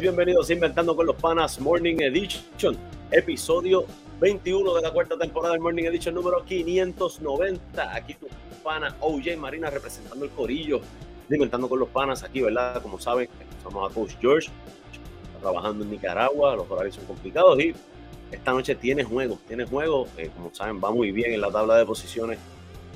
Bienvenidos 0.00 0.48
a 0.48 0.54
Inventando 0.54 0.96
con 0.96 1.04
los 1.04 1.16
Panas 1.16 1.60
Morning 1.60 1.96
Edition, 2.00 2.74
episodio 3.10 3.84
21 4.18 4.74
de 4.74 4.80
la 4.80 4.90
cuarta 4.90 5.18
temporada 5.18 5.52
del 5.52 5.60
Morning 5.60 5.84
Edition 5.84 6.14
número 6.14 6.42
590. 6.42 7.94
Aquí 7.94 8.14
tu 8.14 8.26
pana 8.64 8.96
OJ 9.00 9.36
Marina 9.36 9.68
representando 9.68 10.24
el 10.24 10.30
corillo 10.30 10.80
de 11.28 11.36
Inventando 11.36 11.68
con 11.68 11.80
los 11.80 11.90
Panas. 11.90 12.22
Aquí, 12.22 12.40
¿verdad? 12.40 12.80
Como 12.80 12.98
saben, 12.98 13.28
somos 13.62 13.90
a 13.90 13.94
Coach 13.94 14.14
George, 14.22 14.48
trabajando 15.38 15.84
en 15.84 15.90
Nicaragua, 15.90 16.56
los 16.56 16.70
horarios 16.70 16.94
son 16.94 17.04
complicados 17.04 17.60
y 17.60 17.74
esta 18.32 18.52
noche 18.52 18.74
tiene 18.76 19.04
juego, 19.04 19.38
tiene 19.46 19.66
juego, 19.66 20.08
eh, 20.16 20.30
como 20.34 20.48
saben, 20.54 20.80
va 20.82 20.90
muy 20.90 21.12
bien 21.12 21.34
en 21.34 21.42
la 21.42 21.50
tabla 21.50 21.76
de 21.76 21.84
posiciones, 21.84 22.38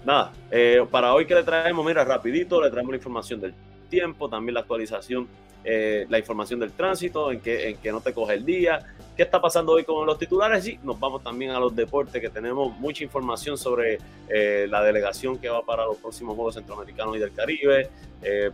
nada, 0.04 0.32
eh, 0.50 0.86
para 0.90 1.14
hoy 1.14 1.26
que 1.26 1.34
le 1.34 1.42
traemos, 1.42 1.84
mira, 1.84 2.04
rapidito, 2.04 2.62
le 2.62 2.70
traemos 2.70 2.92
la 2.92 2.96
información 2.96 3.40
del 3.40 3.52
tiempo, 3.88 4.28
también 4.28 4.54
la 4.54 4.60
actualización 4.60 5.26
eh, 5.64 6.06
la 6.08 6.18
información 6.18 6.60
del 6.60 6.72
tránsito, 6.72 7.32
en 7.32 7.40
que, 7.40 7.70
en 7.70 7.76
que 7.78 7.90
no 7.90 8.00
te 8.00 8.12
coge 8.12 8.34
el 8.34 8.44
día, 8.44 8.94
qué 9.16 9.22
está 9.22 9.40
pasando 9.40 9.72
hoy 9.72 9.84
con 9.84 10.06
los 10.06 10.18
titulares 10.18 10.66
y 10.68 10.78
nos 10.82 11.00
vamos 11.00 11.22
también 11.22 11.52
a 11.52 11.58
los 11.58 11.74
deportes, 11.74 12.20
que 12.20 12.28
tenemos 12.28 12.76
mucha 12.78 13.02
información 13.02 13.56
sobre 13.56 13.98
eh, 14.28 14.66
la 14.68 14.82
delegación 14.82 15.38
que 15.38 15.48
va 15.48 15.64
para 15.64 15.84
los 15.86 15.96
próximos 15.96 16.34
Juegos 16.34 16.54
Centroamericanos 16.54 17.16
y 17.16 17.18
del 17.18 17.32
Caribe. 17.32 17.88
Eh, 18.22 18.50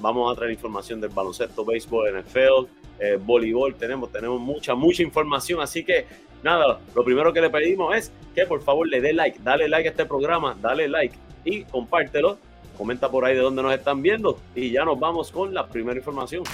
vamos 0.00 0.30
a 0.30 0.36
traer 0.36 0.52
información 0.52 1.00
del 1.00 1.10
baloncesto, 1.10 1.64
béisbol, 1.64 2.20
NFL, 2.20 3.20
voleibol, 3.24 3.74
tenemos, 3.76 4.12
tenemos 4.12 4.38
mucha, 4.38 4.74
mucha 4.74 5.02
información, 5.02 5.62
así 5.62 5.82
que 5.82 6.04
nada, 6.42 6.78
lo 6.94 7.02
primero 7.02 7.32
que 7.32 7.40
le 7.40 7.48
pedimos 7.48 7.96
es 7.96 8.12
que 8.34 8.44
por 8.44 8.62
favor 8.62 8.86
le 8.86 9.00
dé 9.00 9.14
like, 9.14 9.38
dale 9.42 9.68
like 9.68 9.88
a 9.88 9.90
este 9.90 10.04
programa, 10.04 10.54
dale 10.60 10.88
like 10.88 11.16
y 11.44 11.64
compártelo 11.64 12.38
Comenta 12.80 13.10
por 13.10 13.26
ahí 13.26 13.34
de 13.34 13.42
dónde 13.42 13.62
nos 13.62 13.74
están 13.74 14.00
viendo 14.00 14.38
y 14.54 14.70
ya 14.70 14.86
nos 14.86 14.98
vamos 14.98 15.30
con 15.30 15.52
la 15.52 15.66
primera 15.66 15.98
información. 15.98 16.44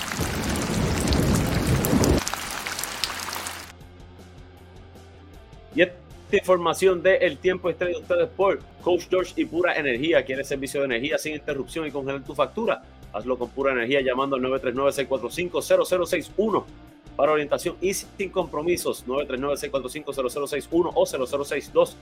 Y 5.73 5.83
esta 5.83 5.95
información 6.33 7.01
de 7.01 7.19
El 7.19 7.39
Tiempo 7.39 7.71
está 7.71 7.85
de 7.85 7.93
ustedes 7.93 8.29
por 8.31 8.59
Coach 8.83 9.05
George 9.09 9.35
y 9.37 9.45
Pura 9.45 9.77
Energía. 9.77 10.25
¿Quieres 10.25 10.49
servicio 10.49 10.81
de 10.81 10.87
energía 10.87 11.17
sin 11.17 11.35
interrupción 11.35 11.87
y 11.87 11.93
congelar 11.93 12.25
tu 12.25 12.35
factura? 12.35 12.83
Hazlo 13.13 13.39
con 13.39 13.51
Pura 13.51 13.71
Energía 13.71 14.01
llamando 14.01 14.35
al 14.35 14.43
939-645-0061 14.43 16.65
para 17.15 17.31
orientación 17.31 17.77
y 17.81 17.95
sin 17.95 18.31
compromisos. 18.31 19.07
939-645-0061 19.07 20.91
o 20.93 21.07
0062 21.07 21.97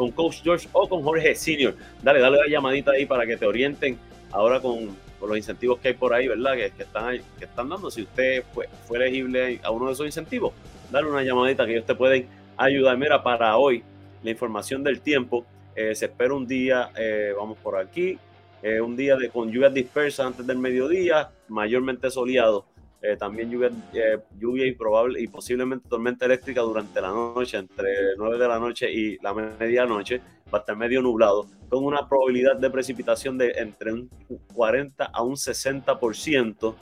con 0.00 0.12
Coach 0.12 0.40
George 0.42 0.66
o 0.72 0.88
con 0.88 1.02
Jorge 1.02 1.34
Senior. 1.34 1.74
Dale, 2.02 2.20
dale 2.20 2.38
la 2.38 2.46
llamadita 2.48 2.92
ahí 2.92 3.04
para 3.04 3.26
que 3.26 3.36
te 3.36 3.44
orienten 3.44 3.98
ahora 4.32 4.58
con, 4.58 4.96
los 5.20 5.36
incentivos 5.36 5.78
que 5.78 5.88
hay 5.88 5.94
por 5.94 6.14
ahí, 6.14 6.26
¿verdad? 6.26 6.54
Que, 6.54 6.82
están, 6.82 7.18
que 7.38 7.44
están 7.44 7.68
dando. 7.68 7.90
Si 7.90 8.00
usted 8.00 8.42
fue, 8.54 8.66
fue 8.86 8.96
elegible 8.96 9.60
a 9.62 9.70
uno 9.70 9.88
de 9.88 9.92
esos 9.92 10.06
incentivos, 10.06 10.54
dale 10.90 11.06
una 11.06 11.22
llamadita 11.22 11.66
que 11.66 11.72
ellos 11.72 11.84
te 11.84 11.94
pueden 11.94 12.26
ayudar. 12.56 12.96
Mira, 12.96 13.22
para 13.22 13.58
hoy, 13.58 13.84
la 14.22 14.30
información 14.30 14.82
del 14.82 15.02
tiempo, 15.02 15.44
eh, 15.76 15.94
se 15.94 16.06
espera 16.06 16.32
un 16.32 16.46
día, 16.46 16.88
eh, 16.96 17.34
vamos 17.36 17.58
por 17.58 17.76
aquí, 17.76 18.18
eh, 18.62 18.80
un 18.80 18.96
día 18.96 19.16
de, 19.16 19.28
con 19.28 19.50
lluvias 19.52 19.74
dispersas 19.74 20.28
antes 20.28 20.46
del 20.46 20.56
mediodía, 20.56 21.28
mayormente 21.48 22.10
soleado. 22.10 22.64
Eh, 23.02 23.16
también 23.16 23.50
lluvia, 23.50 23.70
eh, 23.94 24.18
lluvia 24.38 24.66
y 24.66 24.72
probable 24.72 25.22
y 25.22 25.26
posiblemente 25.26 25.88
tormenta 25.88 26.26
eléctrica 26.26 26.60
durante 26.60 27.00
la 27.00 27.08
noche, 27.08 27.56
entre 27.56 28.14
9 28.18 28.36
de 28.36 28.48
la 28.48 28.58
noche 28.58 28.92
y 28.92 29.16
la 29.22 29.32
medianoche, 29.32 30.20
va 30.52 30.58
a 30.58 30.60
estar 30.60 30.76
medio 30.76 31.00
nublado, 31.00 31.46
con 31.70 31.84
una 31.84 32.06
probabilidad 32.06 32.56
de 32.56 32.68
precipitación 32.68 33.38
de 33.38 33.52
entre 33.56 33.94
un 33.94 34.10
40 34.52 35.04
a 35.06 35.22
un 35.22 35.36
60% 35.36 36.74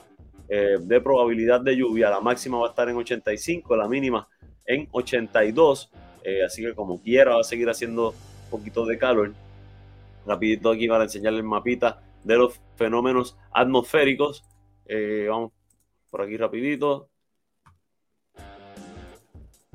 eh, 0.49 0.77
de 0.81 1.01
probabilidad 1.01 1.61
de 1.61 1.77
lluvia. 1.77 2.09
La 2.09 2.19
máxima 2.19 2.57
va 2.57 2.67
a 2.67 2.69
estar 2.71 2.89
en 2.89 2.97
85, 2.97 3.77
la 3.77 3.87
mínima 3.87 4.27
en 4.65 4.89
82, 4.91 5.89
así 6.45 6.61
que 6.61 6.75
como 6.75 7.01
quiera 7.01 7.35
va 7.35 7.41
a 7.41 7.43
seguir 7.43 7.69
haciendo 7.69 8.09
un 8.09 8.49
poquito 8.51 8.85
de 8.85 8.97
calor. 8.97 9.31
Rapidito 10.27 10.69
aquí 10.69 10.87
para 10.87 11.05
enseñarles 11.05 11.39
el 11.39 11.47
mapita 11.47 12.01
de 12.23 12.35
los 12.35 12.59
fenómenos 12.75 13.37
atmosféricos. 13.51 14.43
vamos 15.27 15.53
por 16.09 16.21
aquí 16.21 16.37
rapidito. 16.37 17.09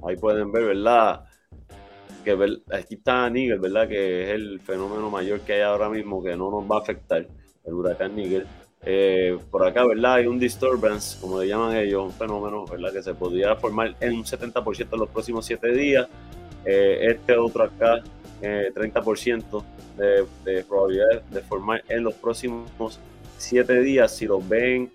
Ahí 0.07 0.17
pueden 0.17 0.53
ver, 0.53 0.65
¿verdad? 0.67 1.25
Que 2.25 2.33
aquí 2.73 2.95
está 2.95 3.29
Nigel, 3.31 3.59
¿verdad? 3.59 3.89
Que 3.89 4.25
es 4.25 4.31
el 4.31 4.61
fenómeno 4.61 5.11
mayor 5.11 5.41
que 5.41 5.55
hay 5.55 5.61
ahora 5.63 5.89
mismo 5.89 6.23
que 6.23 6.37
no 6.37 6.51
nos 6.51 6.71
va 6.71 6.77
a 6.77 6.81
afectar, 6.81 7.27
el 7.65 7.73
huracán 7.73 8.15
Nigel. 8.15 8.47
Eh, 8.87 9.39
por 9.51 9.67
acá, 9.67 9.87
¿verdad? 9.87 10.15
Hay 10.15 10.27
un 10.27 10.39
disturbance, 10.39 11.19
como 11.21 11.41
le 11.41 11.49
llaman 11.49 11.77
ellos, 11.77 12.05
un 12.05 12.13
fenómeno, 12.13 12.67
¿verdad? 12.67 12.93
Que 12.93 13.03
se 13.03 13.15
podría 13.15 13.57
formar 13.57 13.97
en 14.01 14.13
un 14.15 14.25
70% 14.25 14.89
en 14.93 15.01
los 15.01 15.09
próximos 15.09 15.47
7 15.47 15.73
días. 15.73 16.07
Eh, 16.67 16.99
este 17.11 17.37
otro 17.37 17.65
acá, 17.65 18.03
30% 18.43 19.65
eh, 19.99 20.27
de, 20.45 20.53
de 20.53 20.65
probabilidad 20.65 21.23
de 21.23 21.41
formar 21.41 21.83
en 21.89 22.05
los 22.05 22.15
próximos 22.15 23.01
7 23.39 23.81
días. 23.81 24.15
Si 24.15 24.27
los 24.27 24.47
ven 24.47 24.93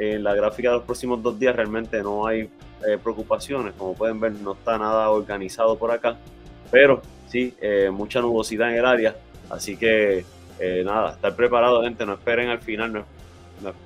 en 0.00 0.24
la 0.24 0.34
gráfica 0.34 0.70
de 0.70 0.76
los 0.76 0.84
próximos 0.84 1.22
dos 1.22 1.38
días 1.38 1.54
realmente 1.54 2.02
no 2.02 2.26
hay 2.26 2.48
eh, 2.88 2.98
preocupaciones. 3.02 3.74
Como 3.74 3.94
pueden 3.94 4.18
ver, 4.18 4.32
no 4.32 4.52
está 4.52 4.78
nada 4.78 5.10
organizado 5.10 5.76
por 5.76 5.90
acá, 5.90 6.16
pero 6.70 7.02
sí, 7.28 7.54
eh, 7.60 7.90
mucha 7.92 8.20
nubosidad 8.22 8.70
en 8.70 8.76
el 8.76 8.86
área. 8.86 9.14
Así 9.50 9.76
que 9.76 10.24
eh, 10.58 10.82
nada, 10.86 11.12
estar 11.12 11.36
preparado, 11.36 11.82
gente. 11.82 12.06
No 12.06 12.14
esperen 12.14 12.48
al 12.48 12.60
final, 12.60 12.92
no, 12.94 13.04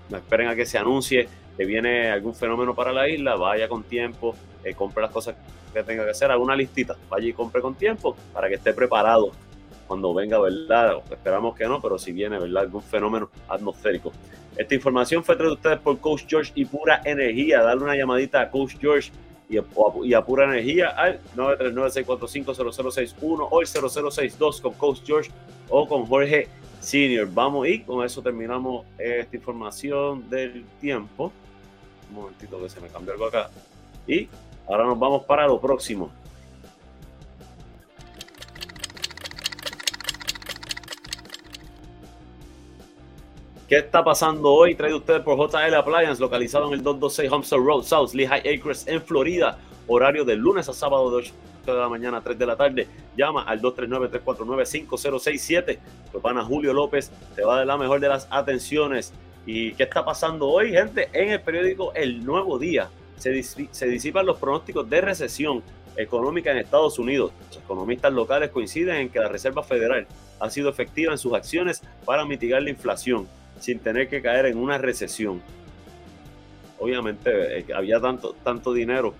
no, 0.09 0.17
esperen 0.17 0.49
a 0.49 0.55
que 0.55 0.67
se 0.67 0.79
anuncie 0.79 1.29
que 1.57 1.65
viene 1.65 2.11
algún 2.11 2.35
fenómeno 2.35 2.77
para 2.77 2.93
la 2.93 3.09
isla. 3.09 3.35
Vaya 3.35 3.69
con 3.69 3.83
tiempo, 3.83 4.37
compre 4.77 5.03
las 5.03 5.11
cosas 5.11 5.35
que 5.73 5.83
tenga 5.83 6.05
que 6.05 6.11
hacer, 6.11 6.31
haga 6.31 6.41
una 6.41 6.55
listita. 6.55 6.95
Vaya 7.09 7.29
y 7.29 7.33
compre 7.33 7.61
con 7.61 7.75
tiempo 7.75 8.17
para 8.33 8.49
que 8.49 8.55
esté 8.55 8.73
preparado 8.73 9.33
cuando 9.87 10.15
venga, 10.15 10.39
¿verdad? 10.39 10.97
Esperamos 11.11 11.55
que 11.55 11.67
no, 11.67 11.81
pero 11.81 11.99
si 11.99 12.13
viene, 12.13 12.39
¿verdad? 12.39 12.65
Algún 12.65 12.83
fenómeno 12.83 13.31
atmosférico. 13.49 14.13
Esta 14.57 14.75
información 14.75 15.25
fue 15.25 15.37
traída 15.37 15.55
ustedes 15.55 15.79
por 15.81 15.99
Coach 15.99 16.25
George 16.29 16.53
y 16.55 16.65
Pura 16.65 17.03
Energía. 17.05 17.63
Dale 17.63 17.83
una 17.83 17.97
llamadita 17.97 18.41
a 18.41 18.51
Coach 18.51 18.77
George 18.81 19.11
y 19.49 19.59
a, 20.15 20.25
Pura 20.25 20.45
Energía 20.45 20.91
al 20.91 21.21
939-645-0061 21.37 23.49
o 23.51 23.61
el 23.61 23.67
0062 23.67 24.61
con 24.61 24.75
Coach 24.75 25.01
George 25.05 25.31
o 25.69 25.89
con 25.89 26.07
Jorge 26.07 26.49
Senior. 26.81 27.29
Vamos 27.33 27.67
y 27.69 27.81
con 27.81 28.05
eso 28.05 28.23
terminamos 28.23 28.87
esta 28.99 29.37
información 29.37 30.29
del 30.31 30.65
tiempo. 30.81 31.33
Un 32.11 32.17
momentito 32.17 32.61
que 32.61 32.69
se 32.69 32.81
me 32.81 32.89
cambió 32.89 33.15
algo 33.15 33.27
acá. 33.27 33.51
Y 34.07 34.29
ahora 34.69 34.85
nos 34.87 34.99
vamos 34.99 35.25
para 35.25 35.47
lo 35.47 35.59
próximo. 35.61 36.11
¿Qué 43.75 43.81
está 43.81 44.05
pasando 44.05 44.53
hoy? 44.53 44.77
Traído 44.77 44.99
ustedes 44.99 45.23
por 45.23 45.37
JL 45.37 45.75
Appliance, 45.75 46.23
localizado 46.23 46.69
en 46.69 46.75
el 46.75 46.83
226 46.85 47.33
Homestead 47.33 47.59
Road, 47.59 47.83
South 47.83 48.15
Lehigh 48.15 48.55
Acres, 48.55 48.87
en 48.87 49.03
Florida. 49.03 49.59
Horario 49.89 50.25
de 50.25 50.37
lunes 50.37 50.69
a 50.69 50.73
sábado 50.73 51.11
de 51.11 51.17
8 51.17 51.33
de 51.67 51.73
la 51.73 51.89
mañana 51.89 52.19
a 52.19 52.21
3 52.21 52.39
de 52.39 52.47
la 52.47 52.55
tarde. 52.55 52.87
Llama 53.17 53.43
al 53.43 53.61
239-349-5067. 53.61 55.79
Tu 56.13 56.21
pana 56.21 56.45
Julio 56.45 56.73
López 56.73 57.11
te 57.35 57.43
va 57.43 57.55
a 57.55 57.57
dar 57.57 57.67
la 57.67 57.77
mejor 57.77 57.99
de 57.99 58.11
las 58.11 58.29
atenciones. 58.31 59.13
¿Y 59.45 59.73
qué 59.73 59.83
está 59.83 60.05
pasando 60.05 60.47
hoy, 60.47 60.71
gente? 60.71 61.09
En 61.13 61.31
el 61.31 61.41
periódico 61.41 61.93
El 61.95 62.25
Nuevo 62.25 62.61
Día 62.61 62.91
se, 63.17 63.43
se 63.43 63.87
disipan 63.89 64.25
los 64.25 64.39
pronósticos 64.39 64.89
de 64.89 65.01
recesión 65.01 65.65
económica 65.97 66.53
en 66.53 66.59
Estados 66.59 67.01
Unidos. 67.01 67.33
Los 67.49 67.57
economistas 67.57 68.13
locales 68.13 68.51
coinciden 68.51 68.99
en 68.99 69.09
que 69.09 69.19
la 69.19 69.27
Reserva 69.27 69.65
Federal 69.65 70.07
ha 70.39 70.49
sido 70.49 70.69
efectiva 70.69 71.11
en 71.11 71.19
sus 71.19 71.35
acciones 71.35 71.83
para 72.05 72.25
mitigar 72.25 72.63
la 72.63 72.71
inflación 72.71 73.27
sin 73.61 73.79
tener 73.79 74.09
que 74.09 74.23
caer 74.23 74.47
en 74.47 74.59
una 74.59 74.79
recesión. 74.79 75.43
Obviamente 76.79 77.61
eh, 77.61 77.67
había 77.75 78.01
tanto, 78.01 78.35
tanto 78.43 78.73
dinero 78.73 79.15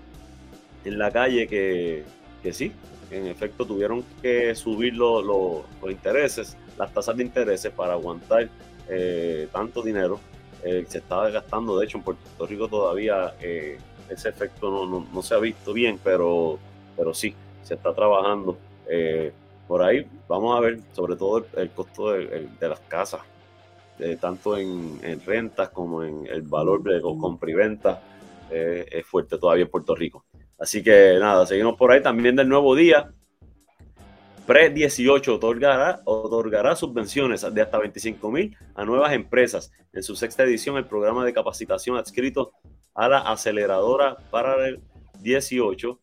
en 0.83 0.99
la 0.99 1.11
calle 1.11 1.47
que, 1.47 2.03
que 2.43 2.53
sí, 2.53 2.71
en 3.11 3.27
efecto 3.27 3.65
tuvieron 3.65 4.03
que 4.21 4.53
subir 4.55 4.93
los 4.95 5.63
intereses, 5.89 6.57
las 6.77 6.93
tasas 6.93 7.17
de 7.17 7.23
intereses 7.23 7.71
para 7.71 7.93
aguantar 7.93 8.49
eh, 8.89 9.47
tanto 9.51 9.81
dinero. 9.81 10.19
Eh, 10.63 10.85
se 10.87 10.97
estaba 10.97 11.29
gastando, 11.29 11.77
de 11.77 11.85
hecho 11.85 11.97
en 11.97 12.03
Puerto 12.03 12.47
Rico 12.47 12.67
todavía 12.67 13.35
ese 13.39 14.29
efecto 14.29 14.71
no, 14.71 15.07
no, 15.11 15.21
se 15.21 15.35
ha 15.35 15.37
visto 15.37 15.73
bien, 15.73 15.99
pero, 16.03 16.57
pero 16.97 17.13
sí, 17.13 17.35
se 17.63 17.75
está 17.75 17.93
trabajando. 17.93 18.57
Por 19.67 19.81
ahí 19.81 20.05
vamos 20.27 20.55
a 20.55 20.59
ver 20.59 20.79
sobre 20.93 21.15
todo 21.15 21.45
el, 21.55 21.69
costo 21.71 22.11
de, 22.11 22.47
las 22.61 22.79
casas, 22.81 23.21
eh, 23.99 24.17
tanto 24.19 24.57
en, 24.57 24.99
rentas 25.25 25.69
como 25.69 26.03
en 26.03 26.27
el 26.27 26.41
valor 26.41 26.83
de 26.83 27.01
compra 27.01 27.49
y 27.49 27.53
venta, 27.53 28.01
eh, 28.51 28.85
es 28.91 29.05
fuerte 29.05 29.37
todavía 29.37 29.63
en 29.63 29.71
Puerto 29.71 29.95
Rico. 29.95 30.25
Así 30.59 30.83
que 30.83 31.17
nada, 31.19 31.45
seguimos 31.45 31.77
por 31.77 31.91
ahí 31.91 32.01
también 32.01 32.35
del 32.35 32.49
nuevo 32.49 32.75
día. 32.75 33.11
Pre-18 34.45 35.27
otorgará, 35.29 36.01
otorgará 36.05 36.75
subvenciones 36.75 37.45
de 37.51 37.61
hasta 37.61 37.79
25 37.79 38.31
mil 38.31 38.55
a 38.75 38.85
nuevas 38.85 39.13
empresas. 39.13 39.71
En 39.91 40.03
su 40.03 40.15
sexta 40.15 40.43
edición, 40.43 40.77
el 40.77 40.85
programa 40.85 41.25
de 41.25 41.33
capacitación 41.33 41.97
adscrito 41.97 42.51
a 42.93 43.09
la 43.09 43.19
aceleradora 43.19 44.17
para 44.29 44.67
el 44.67 44.81
18 45.21 45.99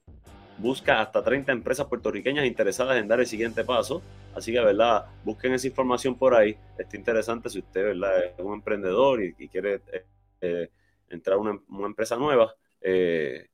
busca 0.59 1.01
hasta 1.01 1.23
30 1.23 1.53
empresas 1.53 1.87
puertorriqueñas 1.87 2.47
interesadas 2.47 2.97
en 2.99 3.09
dar 3.09 3.21
el 3.21 3.27
siguiente 3.27 3.65
paso. 3.65 4.03
Así 4.35 4.53
que, 4.53 4.61
¿verdad? 4.61 5.07
Busquen 5.25 5.53
esa 5.53 5.67
información 5.67 6.17
por 6.17 6.35
ahí. 6.35 6.57
Está 6.79 6.97
interesante 6.97 7.51
si 7.51 7.59
usted, 7.59 7.83
¿verdad? 7.83 8.25
Es 8.25 8.39
un 8.39 8.55
emprendedor 8.55 9.23
y, 9.23 9.49
quiere 9.49 9.81
eh, 9.93 10.05
eh, 10.41 10.71
entrar 11.11 11.37
a 11.37 11.41
una, 11.41 11.59
empresa 11.87 12.17
nueva. 12.17 12.55
Eh, 12.81 13.49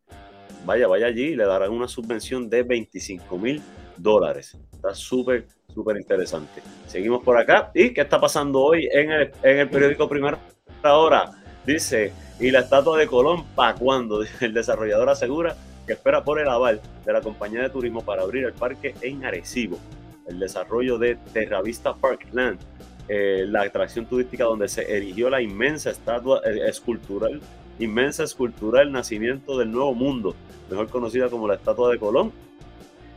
vaya, 0.64 0.86
vaya 0.86 1.06
allí 1.06 1.28
y 1.28 1.36
le 1.36 1.44
darán 1.44 1.70
una 1.70 1.88
subvención 1.88 2.48
de 2.48 2.62
25 2.62 3.38
mil 3.38 3.62
dólares. 3.96 4.56
Está 4.72 4.94
súper, 4.94 5.46
súper 5.72 5.96
interesante. 5.96 6.62
Seguimos 6.86 7.22
por 7.22 7.38
acá. 7.38 7.70
¿Y 7.74 7.92
qué 7.92 8.02
está 8.02 8.20
pasando 8.20 8.60
hoy 8.60 8.88
en 8.92 9.10
el, 9.10 9.32
en 9.42 9.58
el 9.58 9.68
periódico 9.68 10.08
Primera 10.08 10.38
Hora? 10.84 11.32
Dice, 11.66 12.12
¿y 12.40 12.50
la 12.50 12.60
estatua 12.60 12.96
de 12.98 13.06
Colón 13.06 13.44
para 13.54 13.74
cuándo? 13.74 14.22
El 14.40 14.54
desarrollador 14.54 15.10
asegura 15.10 15.54
que 15.88 15.94
espera 15.94 16.23
por 16.23 16.38
el 16.38 16.49
aval 16.49 16.82
de 17.05 17.12
la 17.14 17.23
compañía 17.23 17.62
de 17.62 17.70
turismo 17.70 18.02
para 18.02 18.23
abrir 18.23 18.44
el 18.44 18.52
parque 18.52 18.94
en 19.00 19.25
Arecibo. 19.25 19.79
El 20.26 20.38
desarrollo 20.38 20.99
de 20.99 21.17
Terravista 21.32 21.94
Parkland, 21.94 22.61
eh, 23.08 23.46
la 23.49 23.62
atracción 23.62 24.05
turística 24.05 24.44
donde 24.44 24.69
se 24.69 24.82
erigió 24.94 25.31
la 25.31 25.40
inmensa 25.40 25.90
estatua 25.90 26.43
eh, 26.44 26.69
escultural, 26.69 27.40
inmensa 27.79 28.25
escultura 28.25 28.81
del 28.81 28.93
nacimiento 28.93 29.58
del 29.58 29.73
Nuevo 29.73 29.94
Mundo, 29.94 30.37
mejor 30.69 30.90
conocida 30.90 31.31
como 31.31 31.49
la 31.49 31.55
Estatua 31.55 31.91
de 31.91 31.99
Colón, 31.99 32.32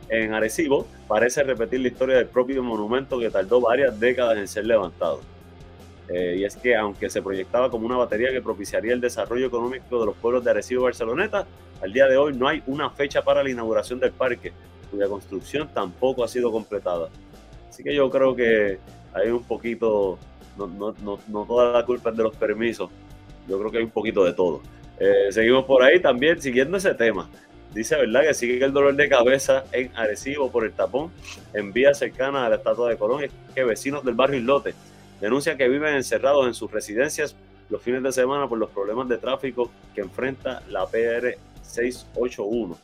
en 0.08 0.32
Arecibo, 0.32 0.86
parece 1.06 1.42
repetir 1.42 1.80
la 1.80 1.88
historia 1.88 2.16
del 2.16 2.26
propio 2.26 2.62
monumento 2.62 3.18
que 3.18 3.28
tardó 3.28 3.60
varias 3.60 4.00
décadas 4.00 4.38
en 4.38 4.48
ser 4.48 4.64
levantado. 4.64 5.20
Eh, 6.08 6.36
y 6.38 6.44
es 6.44 6.56
que 6.56 6.76
aunque 6.76 7.08
se 7.08 7.22
proyectaba 7.22 7.70
como 7.70 7.86
una 7.86 7.96
batería 7.96 8.30
que 8.30 8.42
propiciaría 8.42 8.92
el 8.92 9.00
desarrollo 9.00 9.46
económico 9.46 10.00
de 10.00 10.06
los 10.06 10.16
pueblos 10.16 10.44
de 10.44 10.50
Arecibo 10.50 10.82
y 10.82 10.84
Barceloneta, 10.84 11.46
al 11.80 11.92
día 11.92 12.06
de 12.06 12.16
hoy 12.16 12.34
no 12.34 12.48
hay 12.48 12.62
una 12.66 12.90
fecha 12.90 13.22
para 13.22 13.42
la 13.42 13.50
inauguración 13.50 14.00
del 14.00 14.12
parque, 14.12 14.52
cuya 14.90 15.08
construcción 15.08 15.68
tampoco 15.72 16.24
ha 16.24 16.28
sido 16.28 16.50
completada. 16.50 17.08
Así 17.68 17.82
que 17.82 17.94
yo 17.94 18.10
creo 18.10 18.34
que 18.34 18.78
hay 19.14 19.30
un 19.30 19.44
poquito, 19.44 20.18
no, 20.58 20.66
no, 20.66 20.94
no, 21.02 21.18
no 21.28 21.44
toda 21.44 21.72
la 21.72 21.84
culpa 21.84 22.10
es 22.10 22.16
de 22.16 22.22
los 22.22 22.36
permisos, 22.36 22.90
yo 23.48 23.58
creo 23.58 23.70
que 23.70 23.78
hay 23.78 23.84
un 23.84 23.90
poquito 23.90 24.24
de 24.24 24.32
todo. 24.32 24.60
Eh, 24.98 25.28
seguimos 25.30 25.64
por 25.64 25.82
ahí 25.82 26.00
también 26.00 26.40
siguiendo 26.40 26.76
ese 26.76 26.94
tema. 26.94 27.28
Dice, 27.74 27.96
¿verdad? 27.96 28.22
Que 28.22 28.34
sigue 28.34 28.62
el 28.62 28.72
dolor 28.72 28.94
de 28.94 29.08
cabeza 29.08 29.64
en 29.72 29.90
Arecibo 29.96 30.50
por 30.52 30.64
el 30.64 30.72
tapón 30.72 31.10
en 31.54 31.72
vía 31.72 31.94
cercana 31.94 32.44
a 32.44 32.50
la 32.50 32.56
estatua 32.56 32.90
de 32.90 32.98
Colón. 32.98 33.24
Es 33.24 33.30
que 33.54 33.64
vecinos 33.64 34.04
del 34.04 34.14
barrio 34.14 34.38
Islote 34.38 34.74
denuncian 35.22 35.56
que 35.56 35.68
viven 35.68 35.94
encerrados 35.94 36.46
en 36.48 36.52
sus 36.52 36.70
residencias 36.70 37.36
los 37.70 37.80
fines 37.80 38.02
de 38.02 38.10
semana 38.12 38.48
por 38.48 38.58
los 38.58 38.70
problemas 38.70 39.08
de 39.08 39.18
tráfico 39.18 39.70
que 39.94 40.00
enfrenta 40.00 40.62
la 40.68 40.84
PR 40.86 41.38
681. 41.62 42.76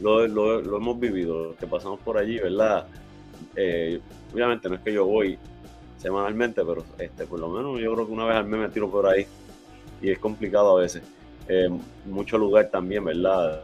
Lo, 0.00 0.26
lo, 0.26 0.76
hemos 0.76 0.98
vivido, 0.98 1.44
lo 1.44 1.56
que 1.56 1.66
pasamos 1.66 2.00
por 2.00 2.18
allí, 2.18 2.38
¿verdad? 2.40 2.86
Eh, 3.54 4.00
obviamente 4.34 4.68
no 4.68 4.74
es 4.74 4.80
que 4.80 4.92
yo 4.92 5.06
voy 5.06 5.38
semanalmente, 5.96 6.64
pero 6.64 6.84
este, 6.98 7.24
por 7.24 7.38
lo 7.38 7.48
menos 7.48 7.80
yo 7.80 7.94
creo 7.94 8.06
que 8.06 8.12
una 8.12 8.24
vez 8.24 8.36
al 8.36 8.46
mes 8.46 8.60
me 8.60 8.68
tiro 8.68 8.90
por 8.90 9.06
ahí 9.06 9.24
y 10.02 10.10
es 10.10 10.18
complicado 10.18 10.76
a 10.76 10.80
veces. 10.80 11.02
Eh, 11.48 11.70
mucho 12.04 12.36
lugar 12.36 12.68
también, 12.68 13.04
¿verdad? 13.04 13.62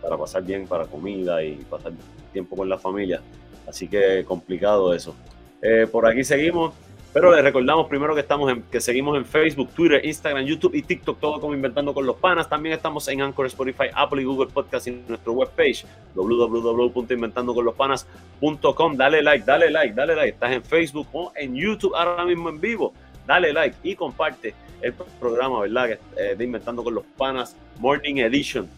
para 0.00 0.16
pasar 0.16 0.42
bien, 0.42 0.66
para 0.66 0.86
comida 0.86 1.44
y 1.44 1.56
pasar 1.56 1.92
tiempo 2.32 2.56
con 2.56 2.70
la 2.70 2.78
familia. 2.78 3.20
Así 3.66 3.86
que 3.86 4.24
complicado 4.24 4.94
eso. 4.94 5.14
Eh, 5.62 5.86
por 5.90 6.06
aquí 6.06 6.24
seguimos. 6.24 6.74
Pero 7.12 7.34
les 7.34 7.42
recordamos 7.42 7.88
primero 7.88 8.14
que 8.14 8.20
estamos 8.20 8.52
en, 8.52 8.62
que 8.62 8.80
seguimos 8.80 9.16
en 9.16 9.24
Facebook, 9.24 9.70
Twitter, 9.70 10.00
Instagram, 10.04 10.44
YouTube 10.44 10.76
y 10.76 10.82
TikTok, 10.82 11.18
todo 11.18 11.40
como 11.40 11.54
Inventando 11.54 11.92
con 11.92 12.06
los 12.06 12.14
Panas. 12.14 12.48
También 12.48 12.72
estamos 12.72 13.08
en 13.08 13.20
Anchor, 13.20 13.46
Spotify, 13.46 13.86
Apple 13.92 14.22
y 14.22 14.24
Google 14.24 14.46
Podcast 14.46 14.86
y 14.86 14.90
en 14.90 15.04
nuestra 15.08 15.32
webpage 15.32 15.86
www.inventandoconlospanas.com. 16.14 18.96
Dale 18.96 19.22
like, 19.22 19.44
dale 19.44 19.72
like, 19.72 19.92
dale 19.92 20.14
like. 20.14 20.34
Estás 20.34 20.52
en 20.52 20.62
Facebook 20.62 21.08
o 21.12 21.32
en 21.34 21.56
YouTube 21.56 21.96
ahora 21.96 22.24
mismo 22.24 22.48
en 22.48 22.60
vivo. 22.60 22.94
Dale 23.26 23.52
like 23.52 23.76
y 23.82 23.96
comparte 23.96 24.54
el 24.80 24.94
programa, 25.18 25.62
¿verdad? 25.62 25.98
Eh, 26.16 26.36
de 26.38 26.44
Inventando 26.44 26.84
con 26.84 26.94
los 26.94 27.04
Panas 27.16 27.56
Morning 27.80 28.18
Edition. 28.18 28.68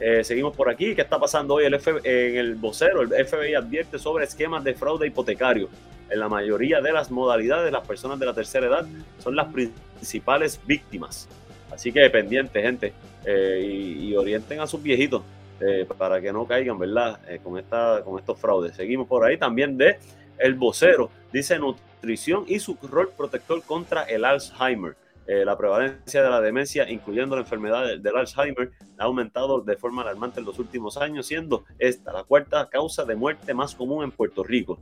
Eh, 0.00 0.24
seguimos 0.24 0.56
por 0.56 0.70
aquí. 0.70 0.94
¿Qué 0.94 1.02
está 1.02 1.18
pasando 1.18 1.52
hoy 1.54 1.66
el 1.66 1.74
en 1.74 2.36
el 2.36 2.54
vocero? 2.54 3.02
El 3.02 3.26
FBI 3.26 3.52
advierte 3.54 3.98
sobre 3.98 4.24
esquemas 4.24 4.64
de 4.64 4.72
fraude 4.72 5.06
hipotecario. 5.06 5.68
En 6.10 6.20
la 6.20 6.28
mayoría 6.28 6.80
de 6.80 6.92
las 6.92 7.10
modalidades, 7.10 7.72
las 7.72 7.86
personas 7.86 8.18
de 8.18 8.26
la 8.26 8.34
tercera 8.34 8.66
edad 8.66 8.86
son 9.18 9.36
las 9.36 9.52
principales 9.52 10.60
víctimas. 10.66 11.28
Así 11.70 11.92
que 11.92 12.08
pendiente, 12.10 12.62
gente, 12.62 12.92
eh, 13.24 13.96
y, 14.00 14.14
orienten 14.14 14.60
a 14.60 14.66
sus 14.66 14.82
viejitos 14.82 15.22
eh, 15.60 15.86
para 15.98 16.20
que 16.20 16.32
no 16.32 16.46
caigan, 16.46 16.78
¿verdad? 16.78 17.20
con, 17.42 17.58
esta, 17.58 18.02
con 18.04 18.18
estos 18.18 18.38
fraudes. 18.38 18.76
Seguimos 18.76 19.08
por 19.08 19.24
ahí 19.24 19.36
también 19.36 19.76
de 19.76 19.98
El 20.38 20.54
Vocero. 20.54 21.10
Dice 21.32 21.58
nutrición 21.58 22.44
y 22.46 22.60
su 22.60 22.76
rol 22.82 23.10
protector 23.16 23.62
contra 23.62 24.04
el 24.04 24.24
Alzheimer. 24.24 24.96
Eh, 25.26 25.44
la 25.44 25.58
prevalencia 25.58 26.22
de 26.22 26.30
la 26.30 26.40
demencia, 26.40 26.88
incluyendo 26.88 27.34
la 27.34 27.42
enfermedad 27.42 27.98
del, 27.98 28.16
Alzheimer, 28.16 28.70
ha 28.96 29.04
aumentado 29.04 29.60
de 29.60 29.76
forma 29.76 30.02
alarmante 30.02 30.38
en 30.38 30.46
los 30.46 30.58
últimos 30.60 30.96
años, 30.96 31.26
siendo 31.26 31.64
esta 31.80 32.12
la 32.12 32.22
cuarta 32.22 32.68
causa 32.68 33.04
de 33.04 33.16
muerte 33.16 33.52
más 33.52 33.74
común 33.74 34.04
en 34.04 34.12
Puerto 34.12 34.44
Rico. 34.44 34.78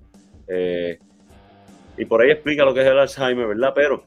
Eh, 0.46 0.98
y 1.96 2.04
por 2.04 2.22
ahí 2.22 2.30
explica 2.30 2.64
lo 2.64 2.74
que 2.74 2.80
es 2.80 2.86
el 2.86 2.98
Alzheimer, 2.98 3.46
¿verdad? 3.46 3.72
Pero 3.74 4.06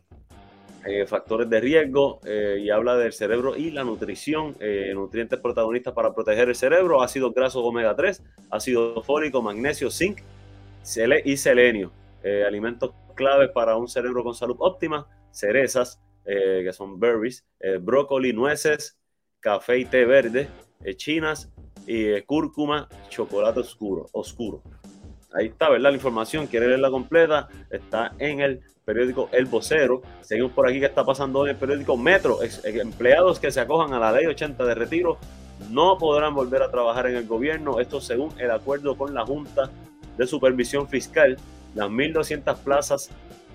eh, 0.86 1.06
factores 1.06 1.50
de 1.50 1.60
riesgo 1.60 2.20
y 2.26 2.70
habla 2.70 2.96
del 2.96 3.12
cerebro 3.14 3.58
y 3.58 3.72
la 3.72 3.84
nutrición, 3.84 4.56
nutrientes 4.94 5.40
protagonistas 5.40 5.94
para 5.94 6.14
proteger 6.14 6.50
el 6.50 6.56
cerebro, 6.56 7.02
ácidos 7.02 7.34
grasos 7.34 7.62
omega 7.64 7.96
3, 7.96 8.24
ácido 8.52 9.02
fólico, 9.04 9.42
magnesio, 9.42 9.92
zinc 9.92 10.20
y 11.26 11.38
selenio. 11.38 11.92
alimentos 12.46 12.92
claves 13.16 13.50
para 13.50 13.76
un 13.76 13.90
cerebro 13.90 14.24
con 14.24 14.34
salud 14.34 14.56
óptima, 14.60 15.08
cerezas, 15.32 16.00
eh, 16.30 16.62
que 16.64 16.74
son 16.74 17.00
berries, 17.00 17.46
eh, 17.60 17.78
brócoli, 17.78 18.34
nueces, 18.34 18.98
café 19.40 19.80
y 19.80 19.86
té 19.86 20.04
verde, 20.04 20.50
eh, 20.84 20.96
chinas 20.96 21.50
y 21.86 22.22
cúrcuma, 22.24 22.90
chocolate 23.10 23.62
oscuro, 23.62 24.10
oscuro. 24.12 24.62
Ahí 25.38 25.48
está, 25.48 25.70
¿verdad? 25.70 25.92
La 25.92 25.96
información, 25.96 26.48
quiere 26.48 26.68
leerla 26.68 26.90
completa, 26.90 27.48
está 27.70 28.14
en 28.18 28.40
el 28.40 28.62
periódico 28.84 29.30
El 29.32 29.46
Vocero. 29.46 30.02
Seguimos 30.22 30.52
por 30.54 30.68
aquí 30.68 30.80
que 30.80 30.88
está 30.88 31.06
pasando 31.06 31.46
en 31.46 31.52
el 31.52 31.58
periódico 31.58 31.96
Metro. 31.96 32.40
empleados 32.64 33.40
que 33.40 33.52
se 33.52 33.60
acojan 33.60 33.94
a 33.94 34.00
la 34.00 34.12
ley 34.12 34.26
80 34.26 34.66
de 34.66 34.74
retiro 34.74 35.18
no 35.70 35.98
podrán 35.98 36.34
volver 36.34 36.64
a 36.64 36.72
trabajar 36.72 37.08
en 37.08 37.18
el 37.18 37.28
gobierno. 37.28 37.80
Esto 37.80 38.02
según 38.02 38.34
el 38.40 38.50
acuerdo 38.50 38.98
con 38.98 39.14
la 39.14 39.26
Junta 39.26 39.70
de 40.18 40.26
Supervisión 40.26 40.88
Fiscal. 40.88 41.38
Las 41.76 41.90
1.200 41.90 42.58
plazas 42.58 43.12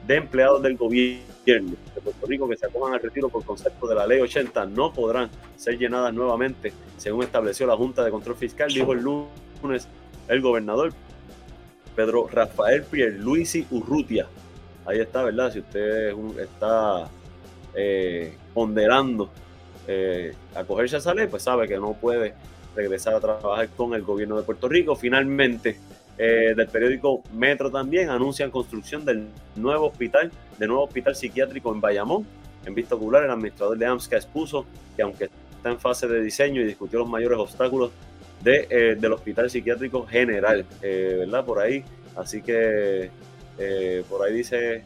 de 0.06 0.16
empleados 0.16 0.62
del 0.62 0.76
gobierno 0.76 1.24
de 1.46 2.00
Puerto 2.00 2.26
Rico 2.26 2.48
que 2.48 2.56
se 2.56 2.66
acojan 2.66 2.94
al 2.94 3.00
retiro 3.00 3.28
por 3.28 3.44
concepto 3.44 3.88
de 3.88 3.96
la 3.96 4.06
ley 4.06 4.20
80 4.20 4.66
no 4.66 4.92
podrán 4.92 5.30
ser 5.56 5.78
llenadas 5.78 6.14
nuevamente, 6.14 6.72
según 6.98 7.24
estableció 7.24 7.66
la 7.66 7.76
Junta 7.76 8.04
de 8.04 8.10
Control 8.10 8.36
Fiscal, 8.36 8.72
dijo 8.72 8.92
el 8.92 9.00
lunes 9.02 9.88
el 10.28 10.40
gobernador 10.40 10.92
Pedro 11.94 12.28
Rafael 12.30 12.82
Pierluisi 12.84 13.66
Urrutia. 13.70 14.26
Ahí 14.86 15.00
está, 15.00 15.22
¿verdad? 15.22 15.52
Si 15.52 15.60
usted 15.60 16.12
está 16.40 17.08
eh, 17.74 18.36
ponderando 18.52 19.30
eh, 19.86 20.34
acogerse 20.54 20.96
a 20.96 20.98
esa 20.98 21.14
pues 21.30 21.42
sabe 21.42 21.66
que 21.66 21.76
no 21.76 21.94
puede 21.94 22.34
regresar 22.74 23.14
a 23.14 23.20
trabajar 23.20 23.68
con 23.70 23.94
el 23.94 24.02
gobierno 24.02 24.36
de 24.36 24.42
Puerto 24.42 24.68
Rico. 24.68 24.96
Finalmente, 24.96 25.78
eh, 26.18 26.54
del 26.56 26.68
periódico 26.68 27.22
Metro 27.32 27.70
también 27.70 28.10
anuncian 28.10 28.50
construcción 28.50 29.04
del 29.04 29.28
nuevo 29.56 29.86
hospital, 29.86 30.30
de 30.58 30.66
nuevo 30.66 30.84
hospital 30.84 31.16
psiquiátrico 31.16 31.72
en 31.72 31.80
Bayamón. 31.80 32.26
En 32.64 32.74
vista 32.74 32.94
ocular, 32.94 33.24
el 33.24 33.30
administrador 33.30 33.76
de 33.76 33.86
AMSCA 33.86 34.16
expuso 34.16 34.64
que 34.96 35.02
aunque 35.02 35.30
está 35.56 35.70
en 35.70 35.80
fase 35.80 36.06
de 36.06 36.20
diseño 36.22 36.60
y 36.60 36.64
discutió 36.64 37.00
los 37.00 37.08
mayores 37.08 37.38
obstáculos 37.38 37.90
eh, 38.44 38.96
del 38.98 39.12
hospital 39.12 39.50
psiquiátrico 39.50 40.06
general, 40.06 40.64
eh, 40.82 41.16
¿verdad? 41.20 41.44
Por 41.44 41.60
ahí. 41.60 41.84
Así 42.16 42.42
que 42.42 43.10
por 44.08 44.26
ahí 44.26 44.34
dice 44.34 44.82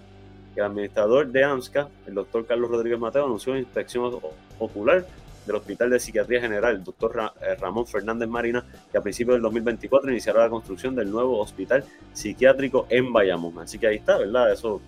que 0.55 0.61
el 0.61 0.67
administrador 0.67 1.29
de 1.29 1.45
AMSCA, 1.45 1.89
el 2.07 2.15
doctor 2.15 2.47
Carlos 2.47 2.71
Rodríguez 2.71 2.99
Mateo, 2.99 3.25
anunció 3.25 3.57
inspección 3.57 4.19
ocular 4.59 5.07
del 5.47 5.57
Hospital 5.57 5.91
de 5.91 6.01
Psiquiatría 6.01 6.41
General, 6.41 6.75
el 6.75 6.85
doctor 6.85 7.33
eh, 7.41 7.55
Ramón 7.55 7.87
Fernández 7.87 8.29
Marina, 8.29 8.65
que 8.91 8.99
a 8.99 9.01
principios 9.01 9.37
del 9.37 9.43
2024 9.43 10.11
iniciará 10.11 10.41
la 10.41 10.51
construcción 10.51 10.95
del 10.95 11.11
nuevo 11.11 11.39
hospital 11.39 11.85
psiquiátrico 12.13 12.87
en 12.91 13.13
Bayamón. 13.13 13.59
Así 13.61 13.79
que 13.79 13.87
ahí 13.87 13.97
está, 13.97 14.19
¿verdad? 14.19 14.53
Eso 14.53 14.81